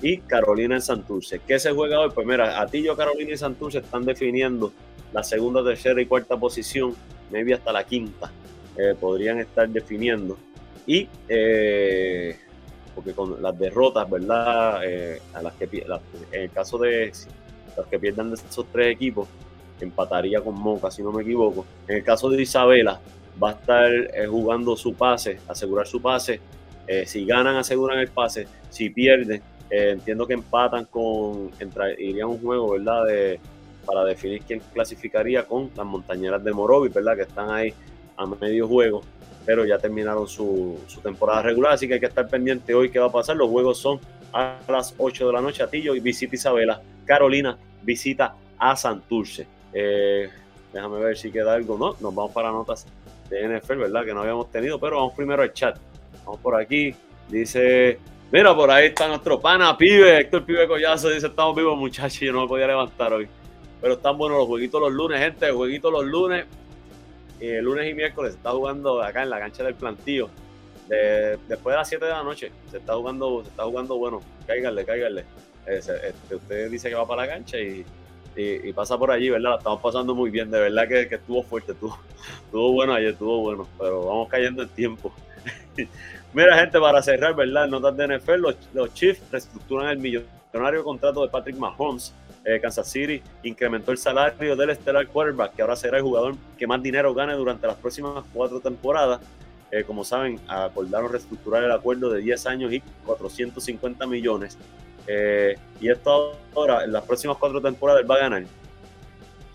y 0.00 0.18
Carolina 0.18 0.76
en 0.76 0.82
Santurce. 0.82 1.38
¿Qué 1.46 1.58
se 1.58 1.70
juega 1.72 2.00
hoy? 2.00 2.10
Pues 2.14 2.26
mira, 2.26 2.62
Atillo, 2.62 2.96
Carolina 2.96 3.32
y 3.32 3.36
Santurce 3.36 3.78
están 3.78 4.06
definiendo 4.06 4.72
la 5.12 5.22
segunda, 5.22 5.62
tercera 5.62 6.00
y 6.00 6.06
cuarta 6.06 6.36
posición, 6.36 6.94
maybe 7.30 7.54
hasta 7.54 7.72
la 7.72 7.84
quinta, 7.84 8.30
eh, 8.76 8.94
podrían 8.98 9.38
estar 9.38 9.68
definiendo. 9.68 10.38
Y 10.86 11.08
eh, 11.28 12.36
porque 12.94 13.12
con 13.12 13.40
las 13.42 13.58
derrotas, 13.58 14.08
¿verdad? 14.08 14.80
Eh, 14.84 15.20
a 15.34 15.42
las 15.42 15.54
que 15.54 15.68
en 16.32 16.42
el 16.42 16.50
caso 16.50 16.78
de 16.78 17.12
los 17.76 17.86
que 17.86 17.98
pierdan 17.98 18.30
de 18.30 18.34
esos 18.36 18.66
tres 18.72 18.94
equipos, 18.94 19.28
empataría 19.80 20.40
con 20.40 20.54
Moca, 20.54 20.90
si 20.90 21.02
no 21.02 21.12
me 21.12 21.22
equivoco. 21.22 21.64
En 21.88 21.96
el 21.96 22.04
caso 22.04 22.30
de 22.30 22.40
Isabela, 22.40 23.00
va 23.42 23.50
a 23.50 23.52
estar 23.52 23.90
jugando 24.28 24.76
su 24.76 24.94
pase, 24.94 25.38
asegurar 25.48 25.86
su 25.86 26.00
pase. 26.00 26.40
si 27.06 27.24
ganan, 27.24 27.56
aseguran 27.56 27.98
el 27.98 28.08
pase. 28.08 28.46
Si 28.68 28.90
pierden, 28.90 29.42
entiendo 29.70 30.26
que 30.26 30.34
empatan 30.34 30.84
con, 30.84 31.50
iría 31.98 32.26
un 32.26 32.38
juego, 32.38 32.72
¿verdad? 32.72 33.06
De, 33.06 33.40
para 33.84 34.04
definir 34.04 34.42
quién 34.42 34.60
clasificaría 34.72 35.44
con 35.44 35.70
las 35.76 35.86
montañeras 35.86 36.42
de 36.42 36.52
Morovi, 36.52 36.88
¿verdad? 36.88 37.16
Que 37.16 37.22
están 37.22 37.50
ahí 37.50 37.74
a 38.16 38.26
medio 38.26 38.68
juego, 38.68 39.02
pero 39.44 39.64
ya 39.64 39.78
terminaron 39.78 40.28
su, 40.28 40.78
temporada 41.02 41.42
regular, 41.42 41.72
así 41.72 41.88
que 41.88 41.94
hay 41.94 42.00
que 42.00 42.06
estar 42.06 42.28
pendiente 42.28 42.74
hoy 42.74 42.90
qué 42.90 42.98
va 42.98 43.06
a 43.06 43.12
pasar. 43.12 43.36
Los 43.36 43.50
juegos 43.50 43.78
son 43.78 44.00
a 44.32 44.58
las 44.68 44.94
8 44.96 45.26
de 45.26 45.32
la 45.32 45.40
noche, 45.40 45.62
Atillo 45.62 45.94
y 45.94 46.00
visita 46.00 46.34
Isabela. 46.34 46.80
Carolina 47.04 47.58
visita 47.82 48.34
a 48.58 48.76
Santurce. 48.76 49.46
Eh, 49.72 50.28
déjame 50.72 51.00
ver 51.00 51.16
si 51.16 51.30
queda 51.30 51.54
algo, 51.54 51.76
¿no? 51.76 51.96
Nos 52.00 52.14
vamos 52.14 52.32
para 52.32 52.50
notas 52.50 52.86
de 53.28 53.58
NFL, 53.58 53.78
¿verdad? 53.78 54.04
Que 54.04 54.14
no 54.14 54.20
habíamos 54.20 54.50
tenido, 54.50 54.78
pero 54.78 54.96
vamos 54.96 55.14
primero 55.14 55.42
al 55.42 55.52
chat. 55.52 55.76
Vamos 56.24 56.40
por 56.40 56.54
aquí. 56.54 56.94
Dice, 57.28 57.98
mira, 58.30 58.54
por 58.54 58.70
ahí 58.70 58.88
está 58.88 59.08
nuestro 59.08 59.40
pana, 59.40 59.76
pibe, 59.76 60.20
Héctor 60.20 60.44
Pibe 60.44 60.68
Collazo, 60.68 61.08
dice, 61.08 61.28
estamos 61.28 61.56
vivos 61.56 61.78
muchachos, 61.78 62.20
yo 62.20 62.32
no 62.32 62.42
me 62.42 62.48
podía 62.48 62.66
levantar 62.66 63.12
hoy. 63.12 63.28
Pero 63.82 63.94
están 63.94 64.16
buenos 64.16 64.38
los 64.38 64.46
jueguitos 64.46 64.80
los 64.80 64.92
lunes, 64.92 65.20
gente. 65.20 65.50
Jueguitos 65.50 65.92
los 65.92 66.04
lunes. 66.04 66.46
Eh, 67.40 67.60
lunes 67.60 67.90
y 67.90 67.94
miércoles 67.94 68.32
se 68.32 68.38
está 68.38 68.52
jugando 68.52 69.02
acá 69.02 69.24
en 69.24 69.30
la 69.30 69.40
cancha 69.40 69.64
del 69.64 69.74
plantío. 69.74 70.30
después 70.88 71.72
de 71.72 71.76
las 71.76 71.88
7 71.88 72.04
de 72.04 72.10
la 72.12 72.22
noche 72.22 72.52
se 72.70 72.78
está 72.78 72.94
jugando, 72.94 73.42
se 73.42 73.50
está 73.50 73.64
jugando 73.64 73.98
bueno. 73.98 74.20
Cáiganle, 74.46 74.84
cáiganle. 74.84 75.24
Eh, 75.66 75.78
este, 75.78 76.34
usted 76.34 76.70
dice 76.70 76.88
que 76.88 76.94
va 76.94 77.06
para 77.06 77.22
la 77.22 77.32
cancha 77.32 77.56
y, 77.58 77.84
pasa 78.72 78.96
por 78.96 79.10
allí, 79.10 79.28
¿verdad? 79.30 79.50
La 79.50 79.56
estamos 79.56 79.80
pasando 79.80 80.14
muy 80.14 80.30
bien. 80.30 80.50
De 80.50 80.60
verdad 80.60 80.86
que, 80.86 81.14
estuvo 81.14 81.42
fuerte, 81.42 81.72
estuvo, 81.72 81.98
estuvo 82.44 82.72
bueno 82.72 82.94
ayer, 82.94 83.10
estuvo 83.10 83.40
bueno. 83.40 83.66
Pero 83.78 84.06
vamos 84.06 84.28
cayendo 84.28 84.62
en 84.62 84.68
tiempo. 84.68 85.12
Mira, 86.32 86.56
gente, 86.58 86.78
para 86.78 87.02
cerrar, 87.02 87.34
¿verdad? 87.34 87.66
Notas 87.66 87.96
de 87.96 88.18
NFL, 88.18 88.36
los, 88.36 88.56
los 88.72 88.94
Chiefs 88.94 89.20
reestructuran 89.30 89.88
el 89.88 89.98
millonario 89.98 90.84
contrato 90.84 91.22
de 91.22 91.28
Patrick 91.28 91.56
Mahomes 91.56 92.14
eh, 92.44 92.58
Kansas 92.60 92.88
City 92.90 93.22
incrementó 93.42 93.92
el 93.92 93.98
salario 93.98 94.56
del 94.56 94.70
estelar 94.70 95.06
quarterback, 95.06 95.54
que 95.54 95.62
ahora 95.62 95.76
será 95.76 95.98
el 95.98 96.02
jugador 96.02 96.34
que 96.58 96.66
más 96.66 96.82
dinero 96.82 97.14
gane 97.14 97.34
durante 97.34 97.66
las 97.66 97.76
próximas 97.76 98.24
cuatro 98.32 98.60
temporadas. 98.60 99.20
Eh, 99.70 99.84
como 99.84 100.04
saben, 100.04 100.38
acordaron 100.48 101.10
reestructurar 101.10 101.64
el 101.64 101.72
acuerdo 101.72 102.10
de 102.10 102.20
10 102.20 102.46
años 102.46 102.72
y 102.72 102.80
450 103.06 104.06
millones. 104.06 104.58
Eh, 105.06 105.56
y 105.80 105.90
esto 105.90 106.36
ahora, 106.54 106.84
en 106.84 106.92
las 106.92 107.04
próximas 107.04 107.36
cuatro 107.38 107.60
temporadas, 107.60 108.04
va 108.08 108.16
a 108.16 108.18
ganar 108.18 108.44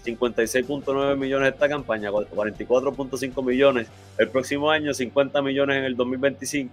56.9 0.04 1.18
millones 1.18 1.54
esta 1.54 1.68
campaña, 1.70 2.10
44.5 2.10 3.44
millones 3.44 3.88
el 4.18 4.30
próximo 4.30 4.72
año, 4.72 4.94
50 4.94 5.42
millones 5.42 5.78
en 5.78 5.84
el 5.84 5.96
2025 5.96 6.72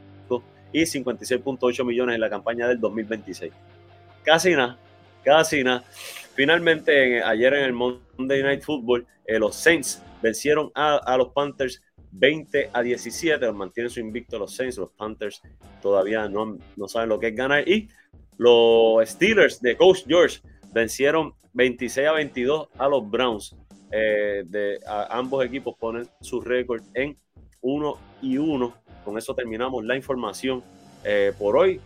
y 0.72 0.82
56.8 0.82 1.84
millones 1.84 2.14
en 2.14 2.20
la 2.20 2.30
campaña 2.30 2.66
del 2.66 2.80
2026. 2.80 3.52
Casi 4.24 4.52
nada, 4.52 4.78
casi 5.24 5.64
nada. 5.64 5.84
Finalmente, 6.34 7.22
ayer 7.22 7.54
en 7.54 7.64
el 7.64 7.72
Monday 7.72 8.42
Night 8.42 8.62
Football, 8.62 9.06
eh, 9.26 9.38
los 9.38 9.54
Saints 9.54 10.02
vencieron 10.22 10.70
a, 10.74 11.16
los 11.16 11.28
Panthers 11.28 11.82
20 12.10 12.70
a 12.72 12.82
17. 12.82 13.52
Mantienen 13.52 13.90
su 13.90 14.00
invicto 14.00 14.38
los 14.38 14.54
Saints. 14.54 14.78
Los 14.78 14.90
Panthers 14.90 15.42
todavía 15.80 16.28
no, 16.28 16.58
no 16.76 16.88
saben 16.88 17.08
lo 17.08 17.18
que 17.18 17.28
es 17.28 17.34
ganar. 17.34 17.68
Y 17.68 17.88
los 18.36 19.08
Steelers 19.08 19.60
de 19.60 19.76
Coach 19.76 20.00
George 20.06 20.40
vencieron 20.72 21.34
26 21.52 22.08
a 22.08 22.12
22 22.12 22.68
a 22.78 22.88
los 22.88 23.08
Browns. 23.08 23.56
Eh, 23.92 24.44
ambos 25.08 25.44
equipos 25.44 25.76
ponen 25.78 26.08
su 26.20 26.40
récord 26.40 26.82
en 26.94 27.16
1 27.60 27.98
y 28.22 28.38
1. 28.38 28.74
Con 29.04 29.18
eso 29.18 29.34
terminamos 29.34 29.84
la 29.84 29.94
información 29.94 30.64
eh, 31.04 31.32
por 31.38 31.56
hoy. 31.56 31.80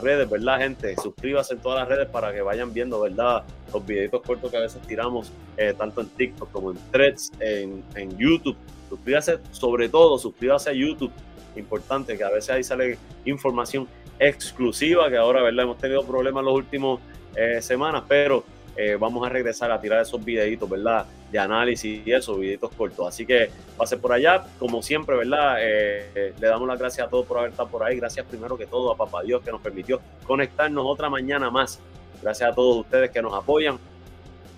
redes, 0.00 0.28
¿verdad, 0.28 0.58
gente? 0.58 0.94
Suscríbase 0.96 1.54
en 1.54 1.60
todas 1.60 1.80
las 1.80 1.88
redes 1.88 2.08
para 2.08 2.32
que 2.32 2.40
vayan 2.40 2.72
viendo, 2.72 3.00
¿verdad? 3.00 3.44
Los 3.72 3.84
videitos 3.84 4.22
cortos 4.22 4.50
que 4.50 4.56
a 4.56 4.60
veces 4.60 4.80
tiramos, 4.82 5.32
eh, 5.56 5.74
tanto 5.76 6.00
en 6.00 6.08
TikTok 6.08 6.50
como 6.52 6.70
en 6.72 6.78
Threads, 6.90 7.32
en, 7.40 7.82
en 7.94 8.16
YouTube 8.18 8.56
Suscríbase, 8.88 9.38
sobre 9.50 9.88
todo, 9.88 10.18
suscríbase 10.18 10.70
a 10.70 10.72
YouTube. 10.72 11.10
Importante 11.56 12.16
que 12.16 12.24
a 12.24 12.30
veces 12.30 12.50
ahí 12.50 12.62
sale 12.62 12.98
información 13.24 13.88
exclusiva, 14.18 15.08
que 15.08 15.16
ahora, 15.16 15.42
¿verdad? 15.42 15.64
Hemos 15.64 15.78
tenido 15.78 16.04
problemas 16.04 16.42
en 16.42 16.46
las 16.46 16.54
últimas 16.54 16.98
eh, 17.34 17.60
semanas, 17.60 18.04
pero 18.08 18.44
eh, 18.76 18.96
vamos 18.98 19.26
a 19.26 19.30
regresar 19.30 19.70
a 19.70 19.80
tirar 19.80 20.02
esos 20.02 20.24
videitos, 20.24 20.68
¿verdad? 20.68 21.06
De 21.30 21.38
análisis 21.38 22.06
y 22.06 22.12
esos 22.12 22.38
videitos 22.38 22.70
cortos. 22.72 23.06
Así 23.08 23.26
que 23.26 23.50
pase 23.76 23.96
por 23.96 24.12
allá, 24.12 24.44
como 24.58 24.82
siempre, 24.82 25.16
¿verdad? 25.16 25.56
Eh, 25.60 26.34
le 26.38 26.46
damos 26.46 26.68
las 26.68 26.78
gracias 26.78 27.06
a 27.06 27.10
todos 27.10 27.26
por 27.26 27.38
haber 27.38 27.50
estado 27.50 27.68
por 27.68 27.82
ahí. 27.82 27.96
Gracias 27.96 28.24
primero 28.26 28.56
que 28.56 28.66
todo 28.66 28.92
a 28.92 28.96
Papá 28.96 29.22
Dios 29.22 29.42
que 29.42 29.50
nos 29.50 29.60
permitió 29.60 30.00
conectarnos 30.24 30.84
otra 30.86 31.10
mañana 31.10 31.50
más. 31.50 31.80
Gracias 32.22 32.50
a 32.50 32.54
todos 32.54 32.76
ustedes 32.78 33.10
que 33.10 33.20
nos 33.20 33.34
apoyan, 33.34 33.78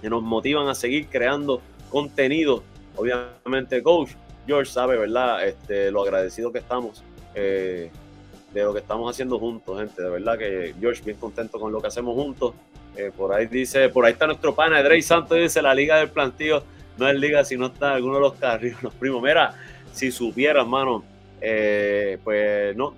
que 0.02 0.10
nos 0.10 0.22
motivan 0.22 0.68
a 0.68 0.74
seguir 0.74 1.08
creando 1.08 1.60
contenido 1.90 2.62
obviamente, 2.98 3.82
coach, 3.82 4.10
George 4.46 4.70
sabe, 4.70 4.98
¿verdad? 4.98 5.46
Este, 5.46 5.90
lo 5.90 6.02
agradecido 6.02 6.52
que 6.52 6.58
estamos 6.58 7.02
eh, 7.34 7.90
de 8.52 8.62
lo 8.62 8.72
que 8.72 8.80
estamos 8.80 9.10
haciendo 9.10 9.38
juntos, 9.38 9.78
gente. 9.78 10.02
De 10.02 10.10
verdad 10.10 10.36
que 10.36 10.74
George, 10.80 11.02
bien 11.04 11.16
contento 11.16 11.60
con 11.60 11.72
lo 11.72 11.80
que 11.80 11.86
hacemos 11.86 12.14
juntos. 12.14 12.54
Eh, 12.98 13.12
por 13.16 13.32
ahí 13.32 13.46
dice, 13.46 13.88
por 13.88 14.04
ahí 14.04 14.12
está 14.12 14.26
nuestro 14.26 14.54
pana, 14.54 14.82
Drey 14.82 15.00
Santos, 15.00 15.38
dice 15.38 15.62
la 15.62 15.72
liga 15.72 15.96
del 15.98 16.10
plantío 16.10 16.62
no 16.98 17.08
es 17.08 17.14
liga 17.14 17.44
si 17.44 17.56
no 17.56 17.66
está 17.66 17.94
alguno 17.94 18.16
de 18.16 18.20
los 18.20 18.34
carriles, 18.34 18.76
los 18.82 18.92
primos. 18.94 19.22
Mira, 19.22 19.54
si 19.92 20.10
supiera, 20.10 20.60
hermano, 20.60 21.04
eh, 21.40 22.18
pues 22.22 22.76
no. 22.76 22.94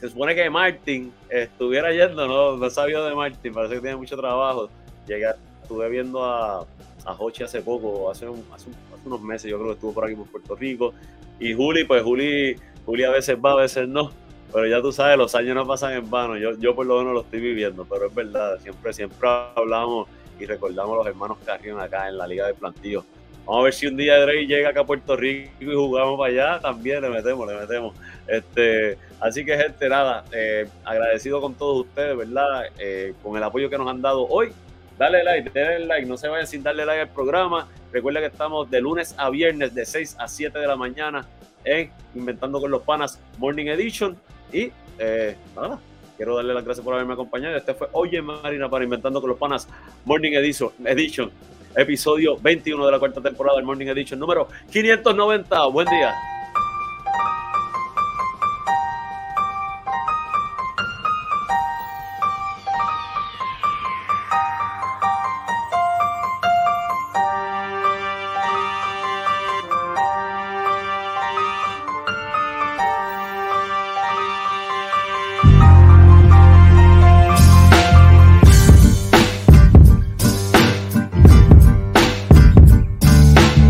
Se 0.00 0.08
supone 0.08 0.34
que 0.34 0.50
Martin 0.50 1.12
estuviera 1.30 1.92
yendo, 1.92 2.26
no, 2.26 2.56
no 2.56 2.70
sabía 2.70 3.00
de 3.00 3.14
Martin, 3.14 3.54
parece 3.54 3.76
que 3.76 3.80
tiene 3.80 3.96
mucho 3.96 4.16
trabajo. 4.16 4.68
Llegué, 5.06 5.26
estuve 5.62 5.88
viendo 5.88 6.22
a, 6.22 6.66
a 7.04 7.12
Hochi 7.16 7.44
hace 7.44 7.62
poco, 7.62 8.10
hace, 8.10 8.26
hace, 8.52 8.68
unos 9.04 9.22
meses, 9.22 9.50
yo 9.50 9.56
creo 9.58 9.68
que 9.68 9.74
estuvo 9.74 9.94
por 9.94 10.04
aquí 10.04 10.14
por 10.14 10.26
Puerto 10.26 10.56
Rico. 10.56 10.92
Y 11.38 11.54
Juli, 11.54 11.84
pues 11.84 12.02
Juli, 12.02 12.56
Juli 12.84 13.04
a 13.04 13.10
veces 13.10 13.36
va, 13.42 13.52
a 13.52 13.56
veces 13.56 13.88
no. 13.88 14.10
Pero 14.54 14.68
ya 14.68 14.80
tú 14.80 14.92
sabes, 14.92 15.18
los 15.18 15.34
años 15.34 15.56
no 15.56 15.66
pasan 15.66 15.94
en 15.94 16.08
vano. 16.08 16.38
Yo, 16.38 16.56
yo 16.58 16.76
por 16.76 16.86
lo 16.86 16.98
menos 16.98 17.12
lo 17.12 17.20
estoy 17.22 17.40
viviendo, 17.40 17.84
pero 17.84 18.06
es 18.06 18.14
verdad, 18.14 18.56
siempre, 18.60 18.92
siempre 18.92 19.28
hablamos 19.56 20.08
y 20.38 20.46
recordamos 20.46 20.94
a 20.94 20.96
los 20.98 21.06
hermanos 21.08 21.38
Carrión 21.44 21.80
acá 21.80 22.08
en 22.08 22.16
la 22.16 22.26
Liga 22.28 22.46
de 22.46 22.54
Plantillo. 22.54 23.04
Vamos 23.44 23.60
a 23.60 23.64
ver 23.64 23.74
si 23.74 23.88
un 23.88 23.96
día 23.96 24.18
Drake 24.20 24.46
llega 24.46 24.70
acá 24.70 24.80
a 24.80 24.86
Puerto 24.86 25.16
Rico 25.16 25.50
y 25.60 25.66
jugamos 25.66 26.16
para 26.16 26.32
allá, 26.32 26.60
también 26.60 27.02
le 27.02 27.10
metemos, 27.10 27.46
le 27.46 27.56
metemos. 27.56 27.96
Este, 28.28 28.96
así 29.20 29.44
que 29.44 29.56
gente, 29.56 29.88
nada, 29.88 30.24
eh, 30.32 30.68
agradecido 30.84 31.40
con 31.40 31.54
todos 31.54 31.86
ustedes, 31.86 32.16
¿verdad? 32.16 32.66
Eh, 32.78 33.12
con 33.24 33.36
el 33.36 33.42
apoyo 33.42 33.68
que 33.68 33.76
nos 33.76 33.88
han 33.88 34.00
dado 34.00 34.26
hoy 34.28 34.52
Dale 34.98 35.24
like, 35.24 35.50
denle 35.50 35.86
like, 35.86 36.06
no 36.06 36.16
se 36.16 36.28
vayan 36.28 36.46
sin 36.46 36.62
darle 36.62 36.86
like 36.86 37.02
al 37.02 37.08
programa. 37.08 37.66
Recuerda 37.92 38.20
que 38.20 38.26
estamos 38.26 38.70
de 38.70 38.80
lunes 38.80 39.14
a 39.18 39.28
viernes 39.28 39.74
de 39.74 39.84
6 39.84 40.16
a 40.20 40.28
7 40.28 40.56
de 40.56 40.66
la 40.66 40.76
mañana 40.76 41.26
en 41.64 41.90
Inventando 42.14 42.60
con 42.60 42.70
los 42.70 42.82
Panas 42.82 43.18
Morning 43.38 43.66
Edition. 43.66 44.16
Y 44.52 44.70
eh, 44.98 45.36
nada, 45.56 45.80
quiero 46.16 46.36
darle 46.36 46.54
las 46.54 46.64
gracias 46.64 46.84
por 46.84 46.94
haberme 46.94 47.14
acompañado. 47.14 47.56
Este 47.56 47.74
fue 47.74 47.88
Oye 47.92 48.22
Marina 48.22 48.68
para 48.68 48.84
Inventando 48.84 49.20
con 49.20 49.30
los 49.30 49.38
Panas 49.38 49.68
Morning 50.04 50.32
Edition. 50.32 51.30
episodio 51.76 52.36
21 52.38 52.86
de 52.86 52.92
la 52.92 52.98
cuarta 52.98 53.20
temporada 53.20 53.56
del 53.56 53.66
Morning 53.66 53.86
Edition 53.86 54.18
número 54.20 54.48
590. 54.70 55.66
Buen 55.66 55.88
día. 55.88 56.14